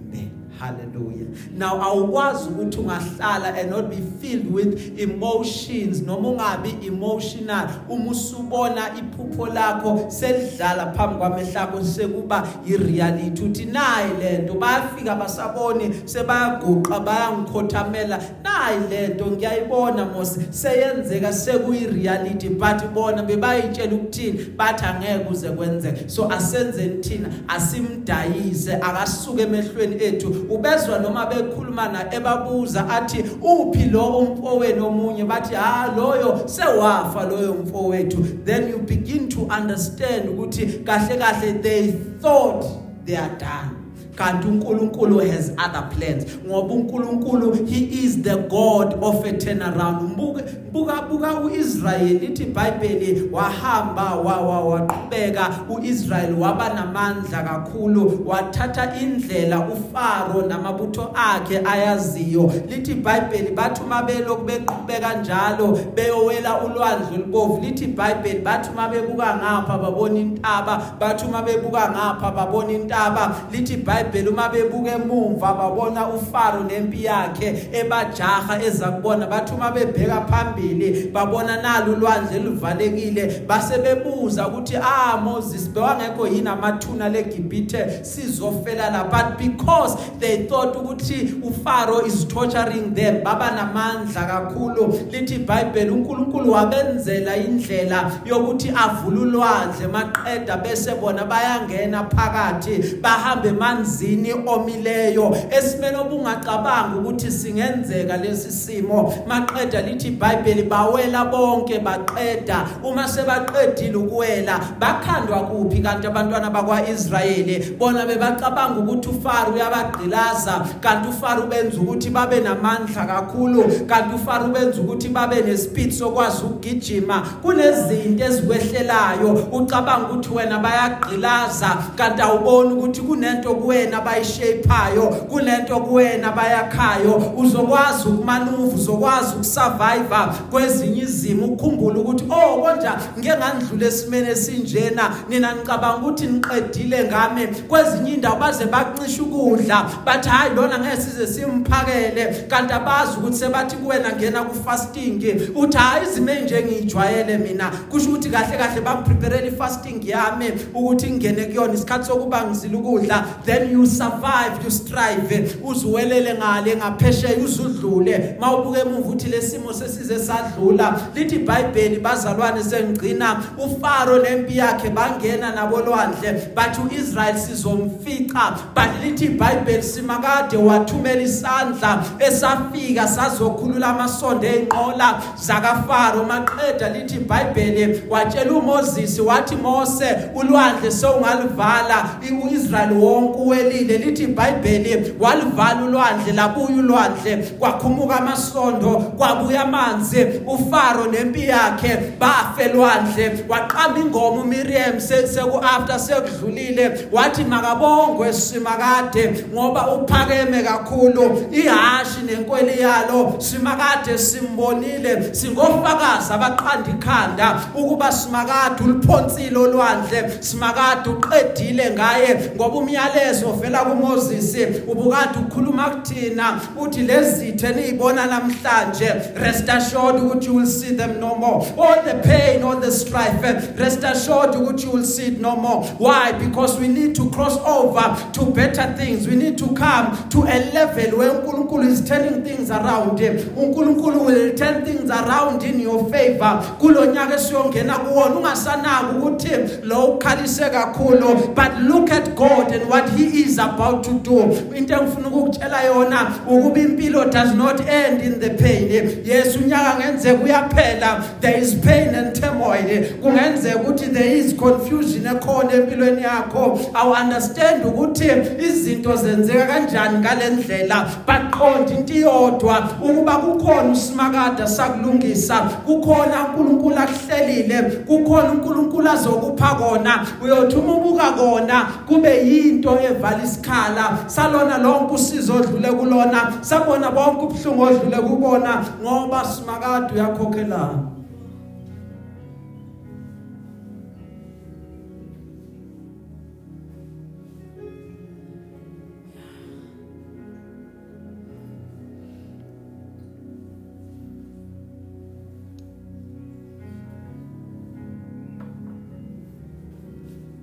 hallelujah. 0.60 1.28
Now 1.58 1.82
awukwazi 1.82 2.50
ukuthi 2.50 2.80
ungahlala 2.80 3.58
and 3.58 3.69
not 3.69 3.89
be 3.89 3.98
filled 4.22 4.54
with 4.54 5.00
emotions 5.00 6.02
noma 6.02 6.30
ungabi 6.30 6.86
emotional. 6.86 7.69
Uma 7.89 8.12
usubona 8.12 8.89
iphupho 8.98 9.48
lakho 9.48 10.12
selidlala 10.12 10.93
phambi 10.93 11.15
kwamehlako 11.15 11.84
sekuba 11.84 12.48
ireality 12.67 13.43
uthi 13.43 13.65
nayi 13.65 14.12
lento 14.19 14.54
bayafika 14.54 15.15
basaboni 15.15 15.93
sebayaguqa 16.06 17.00
bayangikhothamela. 17.00 18.19
Nayi 18.43 18.80
lento 18.89 19.26
ngiyayibona 19.26 20.06
mos 20.06 20.38
seyenzeka 20.50 21.34
sekuyireality 21.34 22.50
but 22.50 22.93
bona 22.93 23.24
bebayitshela 23.24 23.95
ukuthini? 23.95 24.39
Bathi 24.58 24.86
angeke 24.86 25.30
uze 25.32 25.50
kwenzeke. 25.50 26.10
So 26.10 26.32
asenzeni 26.32 27.02
thina 27.04 27.30
asimdayise 27.48 28.74
akasuke 28.74 29.41
emehlweni 29.41 30.04
ethu. 30.04 30.49
Ubezwa 30.50 31.00
noma 31.00 31.26
bekhuluma 31.26 31.88
na 31.88 32.14
ebabuza 32.14 32.90
athi 32.90 33.24
uphi 33.42 33.86
lo 33.86 34.18
umfowenu 34.18 34.88
omunye? 34.88 35.24
Bathi 35.26 35.56
ha 35.56 35.94
loyo 35.98 36.42
sewafa 36.46 37.26
loyo 37.26 37.54
mfowethu. 37.54 38.46
Then 38.46 38.70
you 38.70 38.78
begin 38.80 39.30
to 39.30 39.42
understand 39.42 40.30
ukuthi 40.30 40.66
kahle 40.84 41.18
kahle 41.18 41.62
they 41.62 41.92
thought 42.22 42.66
they 43.06 43.16
are 43.18 43.36
done. 43.38 43.79
Kanti 44.19 44.47
uNkulunkulu 44.47 45.19
has 45.19 45.51
other 45.58 45.89
plans. 45.95 46.25
Ngoba 46.45 46.73
uNkulunkulu 46.73 47.67
he 47.67 48.03
is 48.03 48.21
the 48.21 48.36
god 48.36 48.93
of 49.01 49.25
a 49.25 49.32
turnaround. 49.32 50.01
Mbuke 50.12 50.43
buka 50.71 51.01
buka 51.01 51.39
uIsrael 51.41 52.19
lithi 52.19 52.43
iBhayibheli 52.43 53.29
wahamba 53.32 54.15
waqhubeka. 54.15 55.49
uIsrael 55.69 56.34
waba 56.34 56.69
namandla 56.69 57.43
kakhulu 57.43 58.23
wathatha 58.25 58.99
indlela 59.01 59.60
uFaro 59.60 60.41
namabutho 60.47 61.12
akhe 61.15 61.62
ayaziyo. 61.65 62.51
Lithi 62.69 62.91
iBhayibheli 62.91 63.51
bathi 63.51 63.84
uma 63.84 64.01
belokhu 64.03 64.43
beqhubeka 64.43 65.13
njalo 65.13 65.79
beyowela 65.95 66.62
ulwandle 66.62 67.15
olubovu 67.15 67.62
lithi 67.62 67.86
iBhayibheli 67.86 68.39
bathi 68.39 68.69
uma 68.69 68.88
bebuka 68.89 69.38
ngapha 69.38 69.77
babona 69.77 70.19
intaba 70.19 70.82
bathi 70.99 71.25
uma 71.25 71.41
bebuka 71.41 71.89
ngapha 71.89 72.32
babona 72.32 72.71
intaba 72.71 73.36
lithi 73.51 73.73
iBhayibheli 73.73 74.09
uma 74.30 74.50
bebuka 74.50 74.91
emuva 74.91 75.54
babona 75.54 76.08
uFaro 76.08 76.63
nempi 76.63 77.04
yakhe 77.04 77.69
ebajaha 77.72 78.63
ezakubona 78.63 79.28
bathi 79.28 79.54
uma 79.54 79.72
bebheka 79.72 80.22
phambili 80.22 81.12
babona 81.13 81.62
nalo 81.62 81.93
ulwandle 81.93 82.39
luvalekile 82.39 83.43
base 83.48 83.78
bebuza 83.78 84.48
ukuthi 84.48 84.76
ah 84.78 85.17
Moses 85.17 85.69
bewangekho 85.69 86.28
yini 86.28 86.50
amathuna 86.50 87.10
leGibhithe? 87.10 88.04
Sizofela 88.04 88.91
la. 88.91 89.04
But 89.10 89.38
because 89.38 89.95
they 90.19 90.45
thought 90.45 90.76
ukuthi 90.76 91.41
uFaro 91.41 92.06
is 92.06 92.26
torturing 92.26 92.93
them 92.93 93.24
baba 93.24 93.52
namandla 93.52 94.28
kakhulu. 94.28 95.12
Lithi 95.12 95.36
iBhayibheli 95.36 95.89
uNkulunkulu 95.89 96.52
wabenzela 96.52 97.38
indlela 97.38 98.12
yokuthi 98.26 98.69
avule 98.69 99.19
ulwandle 99.19 99.88
maqeda 99.88 100.58
bese 100.58 100.95
bona 100.95 101.26
bayangena 101.26 102.04
phakathi 102.04 103.02
bahambe 103.02 103.52
emanzini 104.00 104.34
omileyo 104.48 105.36
esimene 105.52 105.98
obungacabanga 105.98 106.98
ukuthi 107.00 107.32
singenzeka 107.32 108.18
lesi 108.18 108.52
simo. 108.52 109.14
Maqeda 109.28 109.82
lithi 109.82 110.08
iBhayibheli 110.08 110.64
bawela 110.64 111.26
bonke 111.26 111.80
baqeda. 111.80 112.68
Uma 112.84 113.08
sebaqedile 113.08 113.96
ukuwela 113.96 114.60
bakhandwa 114.80 115.48
kuphi 115.50 115.82
kanti 115.82 116.08
abantwana 116.08 116.50
bakwaIsrayeli? 116.50 117.78
Bona 117.78 118.06
bebacabanga 118.06 118.80
ukuthi 118.80 119.10
uFaro 119.10 119.54
uyabagqilaza 119.54 120.66
kanti 120.82 121.10
uFaro 121.10 121.48
benza 121.48 121.80
ukuthi 121.80 122.10
babe 122.10 122.40
namandla 122.40 123.06
kakhulu 123.06 123.64
kanti 123.88 124.16
uFaro 124.16 124.48
benza 124.48 124.82
ukuthi 124.82 125.10
babe 125.10 125.42
nespeed 125.42 125.92
sokwazi 125.92 126.44
ukugijima. 126.46 127.22
Kunezinto 127.42 128.24
ezikwehlelayo 128.24 129.50
ucabanga 129.52 130.08
ukuthi 130.08 130.30
wena 130.34 130.60
bayagqilaza 130.60 131.78
kanti 131.96 132.22
awuboni 132.22 132.74
ukuthi 132.74 133.02
kunento 133.02 133.56
kuwena. 133.56 133.88
Bayishapeayo 133.97 135.02
kunento 135.30 135.80
kuwena 135.80 136.32
bayakhayo 136.32 137.34
uzokwazi 137.38 138.08
ukumanuva 138.08 138.75
uzokwazi 138.75 139.34
ukusurvive 139.36 140.15
kwezinye 140.52 141.02
izimo. 141.02 141.45
Ukukhumbula 141.45 141.99
ukuthi 141.99 142.25
oh 142.30 142.62
konja 142.62 142.93
ngeke 143.19 143.38
ngandlula 143.38 143.88
esimene 143.88 144.36
sinjena 144.36 145.15
nina 145.30 145.56
ngicabanga 145.56 145.97
ukuthi 145.97 146.28
niqedile 146.28 147.04
ngami. 147.04 147.47
Kwezinye 147.67 148.13
indawo 148.13 148.39
baze 148.39 148.65
baqisha 148.65 149.23
ukudla. 149.23 149.86
Bathi 150.06 150.30
hayi 150.30 150.56
lona 150.56 150.80
ngeke 150.80 151.02
size 151.02 151.28
simphakele. 151.28 152.45
Kanti 152.47 152.73
abazi 152.73 153.17
ukuthi 153.17 153.38
sebathi 153.38 153.75
kuwena 153.75 154.13
ngena 154.13 154.43
ku 154.43 154.56
fasting 154.56 155.19
uthi 155.56 155.78
hayi 155.78 156.06
izimo 156.06 156.32
enjengijwayele 156.32 157.38
mina. 157.38 157.71
Kusho 157.89 158.10
ukuthi 158.10 158.30
kahle 158.30 158.58
kahle 158.58 158.82
bampreparele 158.82 159.47
ifasting 159.47 160.02
yami 160.04 160.52
ukuthi 160.73 161.12
ngene 161.12 161.45
kuyona 161.45 161.73
isikhathi 161.73 162.06
sokuba 162.06 162.43
ngizile 162.43 162.78
ukudla. 162.78 163.25
Then 163.45 163.68
you 163.71 163.86
survive 163.86 164.63
you 164.63 164.71
strive 164.71 165.55
uzuwelele 165.63 166.34
ngale 166.34 166.75
ngaphesheya 166.75 167.38
uzudlule. 167.38 168.36
Mawubuke 168.39 168.79
emuva 168.79 169.10
uthi 169.10 169.27
lesimo 169.27 169.73
sesize 169.73 170.19
sadlula 170.19 171.01
lithi 171.15 171.36
iBhayibheli 171.36 171.99
bazalwane 171.99 172.63
sengqina 172.63 173.43
uFaro 173.58 174.19
nempi 174.19 174.58
yakhe 174.58 174.89
bangena 174.89 175.51
nabolwandle 175.51 176.51
bathi 176.55 176.82
uIsrael 176.82 177.38
sizomfica. 177.38 178.58
But 178.75 178.89
lithi 179.03 179.25
iBhayibheli 179.25 179.84
simakade 179.84 180.58
wathumela 180.58 181.21
isandla 181.21 182.03
esafika 182.19 183.08
sazokhulula 183.08 183.88
amasondo 183.88 184.47
einqola 184.47 185.21
zakaFaro. 185.41 186.23
Maqeda 186.23 186.89
lithi 186.89 187.15
iBhayibheli 187.15 188.03
watshela 188.10 188.51
uMoses 188.51 189.19
wathi 189.19 189.55
Mose 189.55 190.15
ulwandle 190.36 190.91
sewungalivala 190.91 192.10
uIsrael 192.43 192.93
wonke 192.93 193.39
uwelile 193.60 193.98
lithi 193.98 194.24
iBhayibheli 194.24 195.13
walivala 195.19 195.84
ulwandle 195.84 196.34
labuya 196.34 196.78
ulwandle 196.80 197.38
kwakhumuka 197.38 198.15
amasondo 198.15 198.89
kwabuya 198.89 199.62
amanzi. 199.62 200.26
uFaro 200.48 201.08
nempi 201.12 201.48
yakhe 201.48 201.98
bafelwandle 202.19 203.45
waqamba 203.50 204.00
ingoma 204.00 204.41
uMiriam 204.41 205.00
seku 205.00 205.58
after 205.58 206.00
sekudlulile. 206.00 207.08
Wathi 207.12 207.43
makabongwe 207.43 208.34
simakade 208.34 209.45
ngoba 209.54 209.88
uphakeme 209.93 210.63
kakhulu. 210.63 211.48
Ihashi 211.52 212.22
nenkweli 212.26 212.82
yalo 212.82 213.36
simakade 213.38 214.17
simbonile. 214.17 215.34
Singofakazi 215.36 216.34
abaqanda 216.34 216.89
ikhanda 216.89 217.62
ukuba 217.76 218.12
simakade 218.12 218.84
uliphonsile 218.84 219.58
olwandle. 219.58 220.32
Simakade 220.39 221.10
uqedile 221.10 221.91
ngaye 221.91 222.52
ngoba 222.56 222.78
umyalezo 222.78 223.49
ovela 223.50 223.80
kuMoses 223.80 224.56
ubukade 224.88 225.40
ukhuluma 225.40 225.90
kuthina 225.90 226.62
uthi 226.78 227.02
lezithe 227.02 227.70
niyibona 227.70 228.26
namhlanje. 228.26 229.14
Rest 229.36 229.70
assured 229.70 230.16
ukuthi 230.16 230.46
you 230.46 230.56
will 230.56 230.66
see 230.66 230.96
them 230.96 231.20
no 231.20 231.36
more. 231.36 231.66
All 231.78 232.02
the 232.04 232.16
pain 232.24 232.64
all 232.64 232.80
the 232.80 232.92
strife 232.92 233.42
rest 233.78 234.04
assured 234.04 234.56
ukuthi 234.56 234.86
you 234.86 234.92
will 234.92 235.04
see 235.04 235.28
it 235.28 235.42
no 235.42 235.56
more. 235.56 235.84
Why? 235.98 236.32
Because 236.32 236.80
we 236.80 236.88
need 236.88 237.16
to 237.16 237.30
cross 237.32 237.58
over 237.58 238.32
to 238.34 238.46
better 238.52 238.94
things. 238.98 239.28
We 239.28 239.36
need 239.36 239.58
to 239.58 239.68
come 239.74 240.30
to 240.30 240.44
a 240.44 240.58
level 240.74 241.18
where 241.18 241.32
uNkulunkulu 241.32 241.88
is 241.88 242.08
turning 242.08 242.44
things 242.44 242.70
around. 242.70 243.20
uNkulunkulu 243.20 244.26
will 244.26 244.56
turn 244.56 244.86
things 244.86 245.10
around 245.10 245.64
in 245.64 245.80
your 245.80 246.10
favor. 246.12 246.64
Kulonyaka 246.80 247.36
esiyongena 247.36 247.94
kuwona 248.00 248.36
ungasanaki 248.36 249.16
ukuthi 249.18 249.84
lo 249.84 250.06
ukhalise 250.06 250.70
kakhulu. 250.70 251.56
But 251.56 251.82
look 251.82 252.12
at 252.12 252.36
God 252.36 252.72
and 252.72 252.90
what 252.90 253.10
he 253.10 253.38
is 253.45 253.58
about 253.58 254.04
to 254.04 254.13
do. 254.19 254.39
Into 254.75 254.93
engifuna 254.93 255.28
ukukutshela 255.28 255.84
yona 255.84 256.32
ukuba 256.47 256.80
impilo 256.80 257.32
does 257.32 257.54
not 257.56 257.80
end 257.82 258.21
in 258.21 258.39
the 258.39 258.49
pain. 258.49 259.21
Yes 259.25 259.56
unyaka 259.56 259.99
ngenzeka 259.99 260.39
kuyaphela. 260.39 261.41
There 261.41 261.58
is 261.58 261.75
pain 261.75 262.15
and 262.15 262.36
turmoil. 262.36 263.04
Kungenzeka 263.21 263.80
ukuthi 263.80 264.13
there 264.13 264.38
is 264.38 264.54
confusion 264.54 265.23
ekhona 265.23 265.71
empilweni 265.71 266.23
yakho. 266.23 266.80
Awu 266.93 267.13
understand 267.13 267.86
ukuthi 267.86 268.28
izinto 268.60 269.15
zenzeka 269.15 269.65
kanjani 269.67 270.19
ngalendlela 270.19 271.08
baqonda 271.28 271.91
into 271.91 272.13
iyodwa 272.13 272.89
ukuba 273.02 273.38
kukhona 273.38 273.91
usimakada 273.91 274.68
sakulungisa 274.68 275.61
kukhona 275.86 276.47
uNkulunkulu 276.47 276.95
akuhlelile. 276.95 277.82
Kukhona 278.07 278.51
uNkulunkulu 278.51 279.09
azokupha 279.09 279.76
kona. 279.76 280.28
Uyothi 280.43 280.76
uma 280.76 280.93
ubuka 280.95 281.32
kona 281.32 281.88
kube 282.07 282.47
yinto 282.47 282.99
eva 282.99 283.28
savala 283.30 283.43
isikhala 283.43 284.17
salona 284.27 284.77
lonke 284.77 285.13
usizo 285.13 285.55
odlule 285.55 285.91
kulona 285.91 286.53
sabona 286.61 287.11
bonke 287.11 287.45
ubuhlungu 287.45 287.84
odlule 287.84 288.17
kubona 288.17 288.86
ngoba 289.01 289.45
simakade 289.45 290.13
uyakhokhelana 290.13 291.05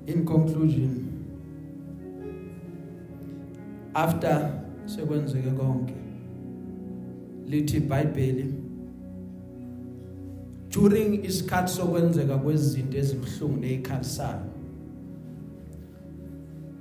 in 0.06 0.24
conclusion 0.24 1.05
after 3.96 4.52
sekwenzeke 4.84 5.50
konke 5.50 5.94
lithi 7.46 7.76
iBhayibheli 7.76 8.54
during 10.70 11.24
isikhathi 11.24 11.72
sokwenzeka 11.72 12.38
kwezinto 12.38 12.98
ezibhlungu 12.98 13.56
nezikhalisayo 13.60 14.46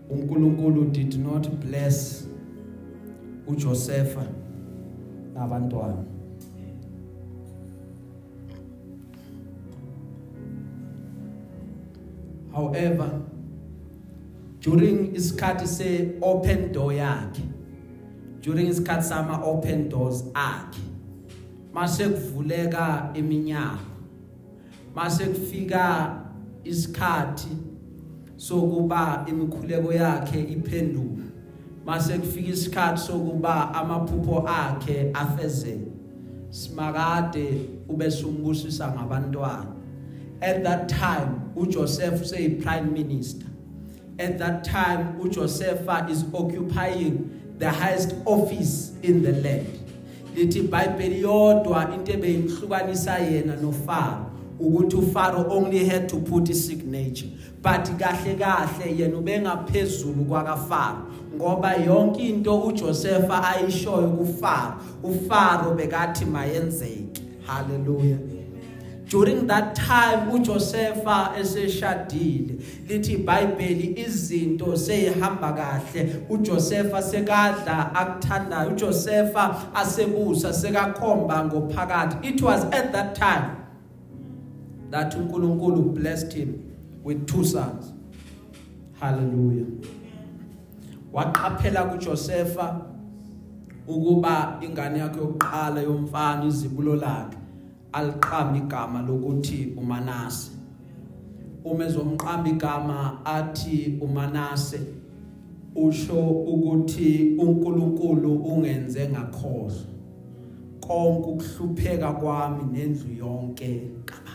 uNkulunkulu 0.09 0.85
did 0.85 1.15
not 1.15 1.49
bless 1.49 2.27
uJosepha 3.47 4.25
nabantwana. 5.33 6.03
However 12.51 13.21
during 14.65 15.13
isikhathi 15.15 15.67
se 15.67 16.17
open 16.21 16.71
door 16.71 16.91
yakhe 16.93 17.43
during 18.41 18.67
isikhathi 18.67 19.03
sama 19.03 19.37
open 19.45 19.89
doors 19.89 20.23
akhe 20.33 20.81
mase 21.73 22.09
kuvuleka 22.09 23.11
iminyango 23.13 23.93
mase 24.95 25.25
kufika 25.25 26.15
isikhathi 26.63 27.57
sokuba 28.37 29.25
imikhuleko 29.29 29.93
yakhe 29.93 30.39
iphenduka 30.41 31.23
mase 31.85 32.17
kufika 32.17 32.49
isikhathi 32.49 33.01
sokuba 33.01 33.73
amaphupho 33.73 34.47
akhe 34.47 35.11
afezeke. 35.13 35.91
Simakade 36.49 37.69
ube 37.89 38.11
sumbusisa 38.11 38.91
ngabantwana. 38.91 39.75
At 40.41 40.63
that 40.63 40.89
time 40.89 41.51
uJoseph 41.55 42.25
say 42.25 42.49
prime 42.49 42.93
minister. 42.93 43.54
At 44.19 44.37
that 44.39 44.63
time 44.63 45.19
uJoseph 45.19 46.09
is 46.09 46.25
occupying 46.33 47.55
the 47.57 47.69
highest 47.69 48.15
office 48.25 48.91
in 49.03 49.23
the 49.23 49.31
land. 49.33 49.79
Lithi 50.35 50.67
iBhayibheli 50.67 51.21
yodwa 51.21 51.93
into 51.93 52.13
ebeyihlukanisa 52.13 53.19
yena 53.19 53.55
noFaro 53.55 54.31
ukuthi 54.59 54.95
uFaro 54.95 55.49
only 55.49 55.85
had 55.85 56.09
to 56.09 56.17
put 56.17 56.47
his 56.47 56.67
signature 56.67 57.27
but 57.61 57.89
kahle 57.99 58.35
kahle 58.35 58.97
yena 58.97 59.17
ubengaphezulu 59.17 60.25
kwakaFaro 60.25 61.05
ngoba 61.35 61.75
yonke 61.75 62.29
into 62.29 62.63
uJoseph 62.63 63.31
ayishoyo 63.31 64.09
kuFaro 64.09 64.75
uFaro 65.03 65.75
bekathi 65.75 66.25
mayenzeke. 66.25 67.21
Hallelujah. 67.47 68.34
During 69.15 69.47
that 69.47 69.73
time 69.75 70.29
uJosepha 70.31 71.31
eseshadile 71.39 72.55
lithi 72.87 73.13
iBhayibheli 73.13 73.99
izinto 73.99 74.77
seyihamba 74.77 75.53
kahle. 75.53 76.15
uJosepha 76.29 77.01
sekadla 77.01 77.95
akuthandayo 77.95 78.69
uJosepha 78.71 79.73
asebusa 79.75 80.53
sekakhomba 80.53 81.45
ngophakathi. 81.45 82.27
It 82.27 82.41
was 82.41 82.63
at 82.65 82.91
that 82.91 83.15
time 83.15 83.55
that 84.91 85.15
uNkulunkulu 85.15 85.95
blessed 85.95 86.33
him 86.33 86.73
with 87.03 87.25
two 87.25 87.45
sons. 87.45 87.93
Hallelujah. 88.99 89.65
Waqaphela 91.13 91.85
kuJosepha 91.85 92.81
ukuba 93.87 94.59
ingane 94.61 94.99
yakhe 94.99 95.19
yokuqala 95.19 95.81
yomfana 95.81 96.45
izibulo 96.45 96.95
lakhe. 96.95 97.44
Aliqamba 97.95 98.57
igama 98.57 99.01
lokuthi 99.01 99.73
uManase. 99.77 100.51
Uma 101.63 101.85
ezomqamba 101.85 102.49
igama 102.49 103.25
athi 103.25 103.97
uManase 104.01 104.79
usho 105.75 106.29
ukuthi 106.29 107.35
uNkulunkulu 107.39 108.35
ungenze 108.35 109.09
ngakhohlwa 109.09 109.95
konke 110.79 111.29
ukuhlupheka 111.29 112.13
kwami 112.13 112.63
nendlu 112.63 113.13
yonke 113.17 113.81
kaba 114.05 114.31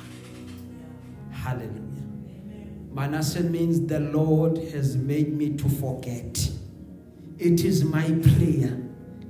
hallelujah. 1.31 1.81
Manasseh 2.93 3.43
means 3.43 3.87
the 3.87 4.01
Lord 4.01 4.59
has 4.73 4.97
made 4.97 5.33
me 5.33 5.51
to 5.57 5.69
forget. 5.69 6.51
It 7.39 7.65
is 7.65 7.85
my 7.85 8.11
prayer 8.23 8.77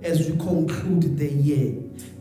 as 0.03 0.29
we 0.29 0.37
conclude 0.39 1.19
the 1.19 1.29
year 1.29 1.80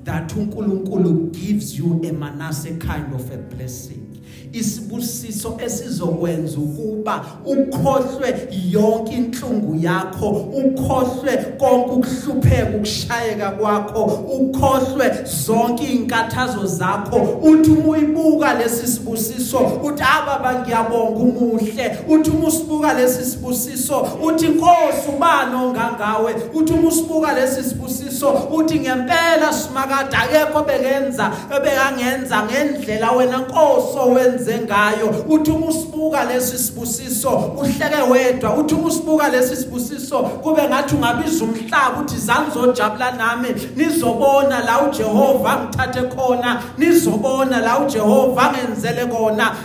that 0.10 0.34
uNkulunkulu 0.34 1.32
gives 1.32 1.78
you 1.78 2.02
a 2.04 2.12
Manasseh 2.12 2.76
kind 2.78 3.14
of 3.14 3.32
a 3.32 3.38
blessing. 3.38 4.09
Isibusiso 4.54 5.58
esizokwenza 5.66 6.58
ukuba 6.58 7.26
ukhohlwe 7.46 8.50
yonke 8.70 9.14
inhlungu 9.14 9.76
yakho 9.76 10.30
ukhohlwe 10.30 11.38
konke 11.60 11.92
ukuhlupheka 11.92 12.78
ukushayeka 12.78 13.52
kwakho 13.52 14.04
ukhohlwe 14.38 15.12
zonke 15.46 15.84
izinkathazo 15.84 16.66
zakho. 16.66 17.40
Uthi 17.42 17.72
uma 17.72 17.88
uyibuka 17.90 18.54
lesi 18.54 18.88
sibusiso 18.88 19.60
uthi 19.84 20.04
ababa 20.04 20.62
ngiyabonga 20.62 21.20
umuhle. 21.20 21.98
Uthi 22.08 22.30
uma 22.30 22.48
usibuka 22.48 22.94
lesi 22.94 23.26
sibusiso 23.26 24.08
uthi 24.24 24.46
inkosi 24.46 25.10
ubani 25.16 25.56
ongangawe? 25.56 26.36
Uthi 26.54 26.74
uma 26.74 26.88
usibuka 26.88 27.34
lesi 27.34 27.64
sibusiso 27.64 28.34
uthi 28.52 28.80
ngempela 28.80 29.54
simakade 29.54 30.18
akekho 30.18 30.64
bekenza 30.64 31.32
ebekangenza 31.56 32.44
ngendlela 32.44 33.12
wena 33.12 33.38
nkosi 33.38 33.98
owenza 34.00 34.39
enze 34.40 34.60
ngayo 34.60 35.26
uthi 35.30 35.52
uma 35.52 35.68
usibuka 35.68 36.26
lesi 36.26 36.58
sibusiso 36.58 37.30
uhleke 37.58 38.02
wedwa. 38.12 38.58
Uthi 38.58 38.76
uma 38.76 38.88
usibuka 38.88 39.30
lesi 39.30 39.56
sibusiso 39.56 40.20
kube 40.20 40.64
ngathi 40.64 40.96
ungabiza 40.96 41.44
umhlaba 41.44 42.02
uthi 42.02 42.18
zanizojabula 42.18 43.12
nami 43.12 43.50
nizobona 43.76 44.60
la 44.60 44.90
uJehova 44.90 45.50
angithathe 45.50 46.02
khona 46.02 46.62
nizobona 46.78 47.60
la 47.60 47.80
uJehova 47.80 48.42
angenzele 48.42 49.06
kona. 49.06 49.56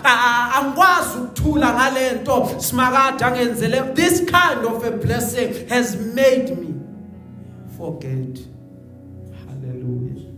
Angikwazi 0.57 1.19
ukuthula 1.19 1.75
ngalento. 1.75 2.49
Simakade 2.59 3.25
angenzele. 3.25 3.95
This 3.95 4.21
kind 4.21 4.67
of 4.67 4.85
a 4.85 4.91
blessing 4.91 5.69
has 5.69 5.97
made 5.97 6.57
me 6.59 6.75
forget. 7.77 8.39
Hallelujah. 9.47 10.31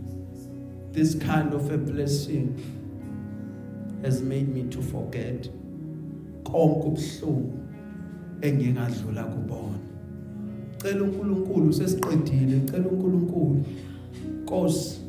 This 0.93 1.15
kind 1.15 1.53
of 1.55 1.71
a 1.71 1.79
blessing 1.79 2.76
has 4.07 4.23
made 4.23 4.49
me 4.55 4.63
to 4.71 4.81
forget. 4.81 5.51
Konke 6.45 6.87
ubuhlungu 6.87 7.53
engingadlula 8.41 9.25
kubona. 9.25 9.79
Cela 10.79 11.03
uNkulunkulu 11.03 11.73
sesiqedile. 11.73 12.61
Cela 12.71 12.89
uNkulunkulu. 12.89 13.65
Nkosi 14.43 15.01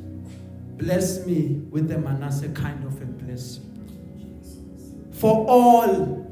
bless 0.77 1.27
me 1.27 1.61
with 1.71 1.87
the 1.87 1.97
Manasseh 1.97 2.49
kind 2.49 2.83
of 2.85 3.01
a 3.01 3.05
blessing. 3.05 3.63
For 5.11 5.45
all 5.47 6.25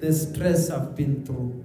the 0.00 0.12
stress 0.12 0.70
I've 0.70 0.94
been 0.94 1.24
through. 1.24 1.64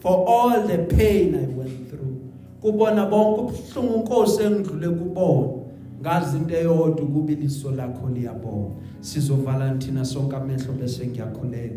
For 0.00 0.24
all 0.28 0.66
the 0.66 0.78
pain 0.78 1.34
I 1.34 1.46
went 1.46 1.88
through. 1.90 2.16
Kubona 2.60 3.06
bonke 3.06 3.40
ubuhlungu 3.40 3.98
Nkosi 3.98 4.42
engidlule 4.42 4.88
kubona. 4.88 5.61
Ngazi 6.02 6.36
into 6.36 6.54
eyodwa 6.54 7.04
ukubiliso 7.04 7.70
lakho 7.70 8.08
liyabona 8.08 8.74
sizovala 9.00 9.74
thina 9.78 10.04
sonke 10.04 10.36
amehlo 10.36 10.72
bese 10.72 11.06
ngiyakholela 11.06 11.76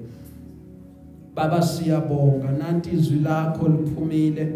baba 1.35 1.61
siyabonga. 1.61 2.51
Nanti 2.51 2.89
izwi 2.89 3.19
lakho 3.19 3.67
liphumile 3.67 4.53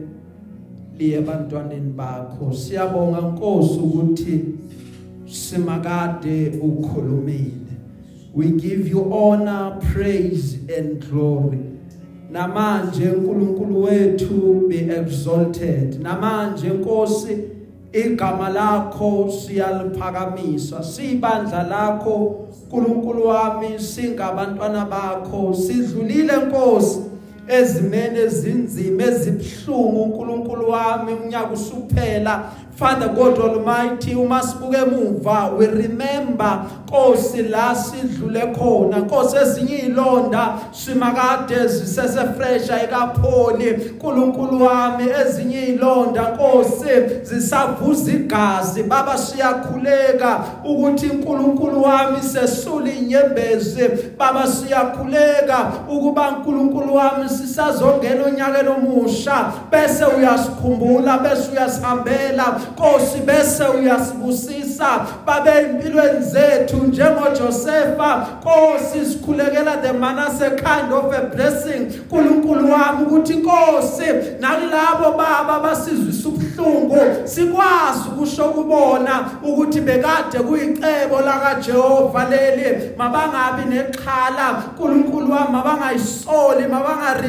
liye 0.97 1.17
ebantwaneni 1.17 1.93
bakho. 1.93 2.53
Siyabonga 2.53 3.21
Nkosi 3.21 3.79
ukuthi 3.79 4.45
simakade 5.25 6.49
ukhulumile. 6.61 7.69
We 8.33 8.51
give 8.51 8.87
you 8.89 9.13
honor 9.13 9.79
praise 9.93 10.59
and 10.77 10.99
glory. 11.09 11.59
Namanje 12.31 13.09
uNkulunkulu 13.09 13.83
wethu 13.83 14.67
be 14.69 14.77
exalted 14.77 16.01
namanje 16.01 16.69
Nkosi 16.69 17.37
igama 17.93 18.49
lakho 18.49 19.29
siyaliphakamisa 19.31 20.83
sibandla 20.83 21.63
lakho 21.63 22.45
nkulunkulu 22.67 23.27
wami 23.27 23.79
singabantwana 23.79 24.85
bakho 24.85 25.53
sidlulile 25.53 26.33
Nkosi. 26.37 27.08
Ezimene 27.49 28.19
ezinzima 28.19 29.03
ezibhlungu 29.03 30.03
uNkulunkulu 30.03 30.69
wami 30.69 31.13
unyaka 31.13 31.53
usuphela. 31.53 32.43
Father 32.79 33.09
God 33.09 33.37
Almighty 33.39 34.15
uma 34.15 34.41
sibuke 34.41 34.77
emuva 34.77 35.57
we 35.57 35.67
remember 35.67 36.65
Nkosi 36.87 37.43
la 37.49 37.75
sidlule 37.75 38.55
khona. 38.55 38.99
Nkosi 38.99 39.37
ezinye 39.37 39.77
izilonda 39.77 40.53
simakade 40.71 41.67
zisese 41.67 42.19
fresh 42.37 42.69
ayikapholi 42.69 43.71
uNkulunkulu 43.71 44.63
wami 44.63 45.03
ezinye 45.21 45.61
izilonda 45.61 46.31
Nkosi 46.31 47.23
zisavuza 47.23 48.11
igazi. 48.11 48.83
Baba 48.83 49.17
siyakhuleka 49.17 50.43
ukuthi 50.65 51.09
uNkulunkulu 51.09 51.83
wami 51.83 52.21
sesula 52.21 52.91
inyembezi. 52.91 53.89
Baba 54.17 54.47
siyakhuleka 54.47 55.71
ukuba 55.89 56.29
uNkulunkulu 56.29 56.95
wami 56.95 57.29
sisazongena 57.39 58.25
onyakeni 58.25 58.69
omusha 58.69 59.51
bese 59.71 60.05
uyasikhumbula 60.05 61.17
bese 61.17 61.51
uyasihambela. 61.51 62.59
Nkosi 62.71 63.19
bese 63.25 63.63
uyasibusisa. 63.63 65.05
Babe 65.25 65.61
impilweni 65.61 66.25
zethu 66.25 66.77
njengoJosefa. 66.77 68.27
Nkosi 68.39 69.05
sikhulekela 69.05 69.77
the 69.81 69.93
Manasseh 69.93 70.55
kind 70.55 70.93
of 70.93 71.13
a 71.13 71.21
blessing. 71.35 71.87
uNkulunkulu 72.11 72.71
wami 72.71 73.05
ukuthi 73.05 73.33
Nkosi 73.33 74.05
nakilabo 74.39 75.17
baba 75.17 75.59
basizwisa 75.59 76.29
ubuhlungu 76.29 76.97
sikwazi 77.23 78.09
ukusho 78.15 78.43
kubona 78.43 79.25
ukuthi 79.43 79.81
bekade 79.81 80.39
kuyicebo 80.39 81.21
laka 81.25 81.61
Jehova 81.61 82.25
leli. 82.29 82.91
Mabangabi 82.97 83.65
nexhala. 83.69 84.63
uNkulunkulu 84.79 85.31
wami 85.31 85.51
mabangayisoli 85.51 86.67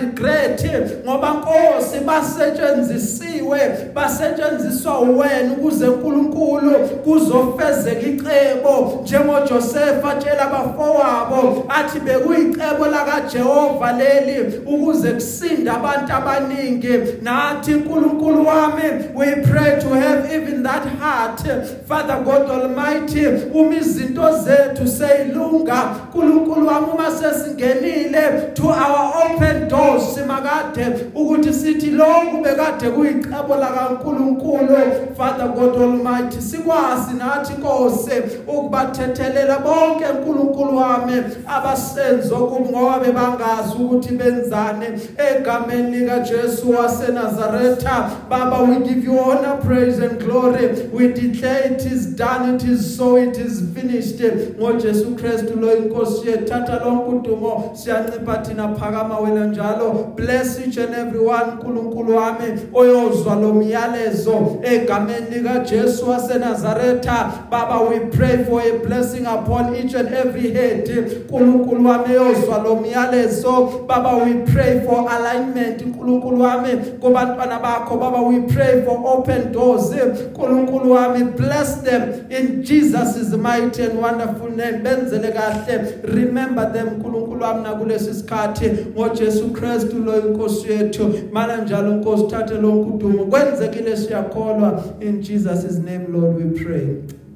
mabangaregret 0.01 1.05
ngoba 1.05 1.31
Nkosi 1.31 2.01
basetshenzisiwe 2.07 3.61
basetshenziswa 3.95 5.01
wena 5.01 5.53
ukuze 5.53 5.89
uNkulunkulu 5.89 6.71
kuzofezeka 7.05 8.01
icebo. 8.01 9.01
njengoJoseph 9.03 10.05
atshela 10.05 10.43
abafowabo 10.43 11.65
athi 11.69 12.01
bekuyicebo 12.01 12.87
laka 12.87 13.21
Jehova 13.21 13.93
leli 13.93 14.59
ukuze 14.67 15.13
kusinde 15.13 15.71
abantu 15.71 16.13
abaningi. 16.13 16.99
Nathi 17.23 17.75
uNkulunkulu 17.75 18.47
wami 18.47 18.83
we 19.15 19.27
pray 19.43 19.81
to 19.81 19.89
have 19.89 20.35
even 20.35 20.63
that 20.63 20.85
heart. 21.01 21.41
Father 21.89 22.23
God 22.25 22.51
Almighty 22.51 23.27
uma 23.55 23.75
izinto 23.77 24.39
zethu 24.39 24.89
seyilunga 24.89 25.97
uNkulunkulu 26.15 26.67
wami 26.67 26.87
uma 26.95 27.11
sesingenile 27.11 28.55
to 28.55 28.69
our 28.69 29.13
open 29.25 29.69
doors 29.91 30.15
simakade 30.15 30.87
ukuthi 31.15 31.53
sithi 31.53 31.91
lokhu 31.91 32.43
bekade 32.43 32.91
kuyicebo 32.91 33.57
laka 33.57 33.89
uNkulunkulu 33.89 34.77
Father 35.17 35.49
God 35.49 35.77
Almighty. 35.77 36.41
Sikwazi 36.41 37.15
nathi 37.19 37.53
Nkosi 37.53 38.11
ukubathethelela 38.49 39.59
bonke 39.59 40.05
uNkulunkulu 40.05 40.77
wami 40.77 41.13
abasenzo 41.47 42.39
ngoba 42.39 42.99
bebangazi 42.99 43.75
ukuthi 43.81 44.15
benzane 44.15 44.87
egameni 45.17 45.99
lika 45.99 46.19
Jesu 46.21 46.71
waseNazaretha. 46.71 48.11
Baba 48.29 48.63
we 48.63 48.79
give 48.89 49.05
you 49.05 49.19
honor 49.19 49.57
praise 49.57 49.99
and 49.99 50.21
glory. 50.21 50.89
We 50.93 51.13
declare 51.13 51.73
it 51.73 51.87
is 51.87 52.07
done 52.07 52.55
it 52.55 52.65
is 52.65 52.97
so 52.97 53.17
it 53.17 53.39
is 53.39 53.63
finished. 53.75 54.21
ngoJesu 54.59 55.17
Kristu 55.17 55.61
lo 55.61 55.77
inkosi 55.77 56.29
yethu 56.29 56.45
thatha 56.45 56.85
lonke 56.85 57.11
udumo 57.11 57.71
siyancipha 57.75 58.39
thina 58.39 58.69
phakama 58.69 59.19
wena 59.19 59.47
njalo. 59.47 59.70
Bless 60.17 60.59
each 60.61 60.77
and 60.77 60.95
everyone 60.95 61.53
uNkulunkulu 61.53 62.17
wami 62.17 62.61
oyozwa 62.75 63.35
lo 63.35 63.53
myalezo 63.53 64.59
egameni 64.63 65.31
lika 65.31 65.59
Jesu 65.59 66.11
waseNazaretha. 66.11 67.33
Baba 67.51 67.89
we 67.89 68.01
pray 68.01 68.45
for 68.45 68.61
a 68.61 68.79
blessing 68.79 69.27
upon 69.27 69.75
each 69.77 69.95
and 69.95 70.09
every 70.15 70.53
head. 70.53 70.89
uNkulunkulu 71.31 71.89
wami 71.89 72.17
oyozwa 72.17 72.59
lo 72.65 72.77
myalezo. 72.77 73.87
Baba 73.87 74.25
we 74.25 74.35
pray 74.53 74.81
for 74.85 75.09
alignment 75.11 75.83
uNkulunkulu 75.83 76.43
wami 76.43 76.77
kubantwana 77.01 77.59
bakho. 77.61 77.97
Baba 77.99 78.23
we 78.23 78.41
pray 78.41 78.83
for 78.85 79.01
open 79.07 79.53
doors. 79.53 79.91
uNkulunkulu 79.91 80.93
wami 80.93 81.25
bless 81.37 81.83
them 81.83 82.27
in 82.31 82.63
Jesus' 82.63 83.33
mighty 83.37 83.83
and 83.83 83.99
wonderful 84.01 84.51
name. 84.51 84.83
Benzele 84.83 85.33
kahle. 85.33 86.03
Remember 86.05 86.73
them 86.73 86.89
uNkulunkulu 86.89 87.43
wami 87.43 87.63
nakulesi 87.63 88.15
sikhathi. 88.15 88.71
ngoJesu 88.97 89.51
Kristu 89.61 89.99
lo 90.05 90.21
inkosi 90.29 90.73
yethu 90.73 91.15
mana 91.33 91.57
njalo 91.65 91.93
inkosi 91.93 92.27
thathe 92.27 92.55
lonke 92.55 92.91
udumo 92.91 93.25
kwenzekile 93.25 93.97
siyakholwa. 93.97 94.85
In 95.01 95.21
Jesus' 95.23 95.79
name 95.79 96.07
Lord 96.13 96.37
we 96.37 96.65
pray. 96.65 96.87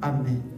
Amen. 0.03 0.54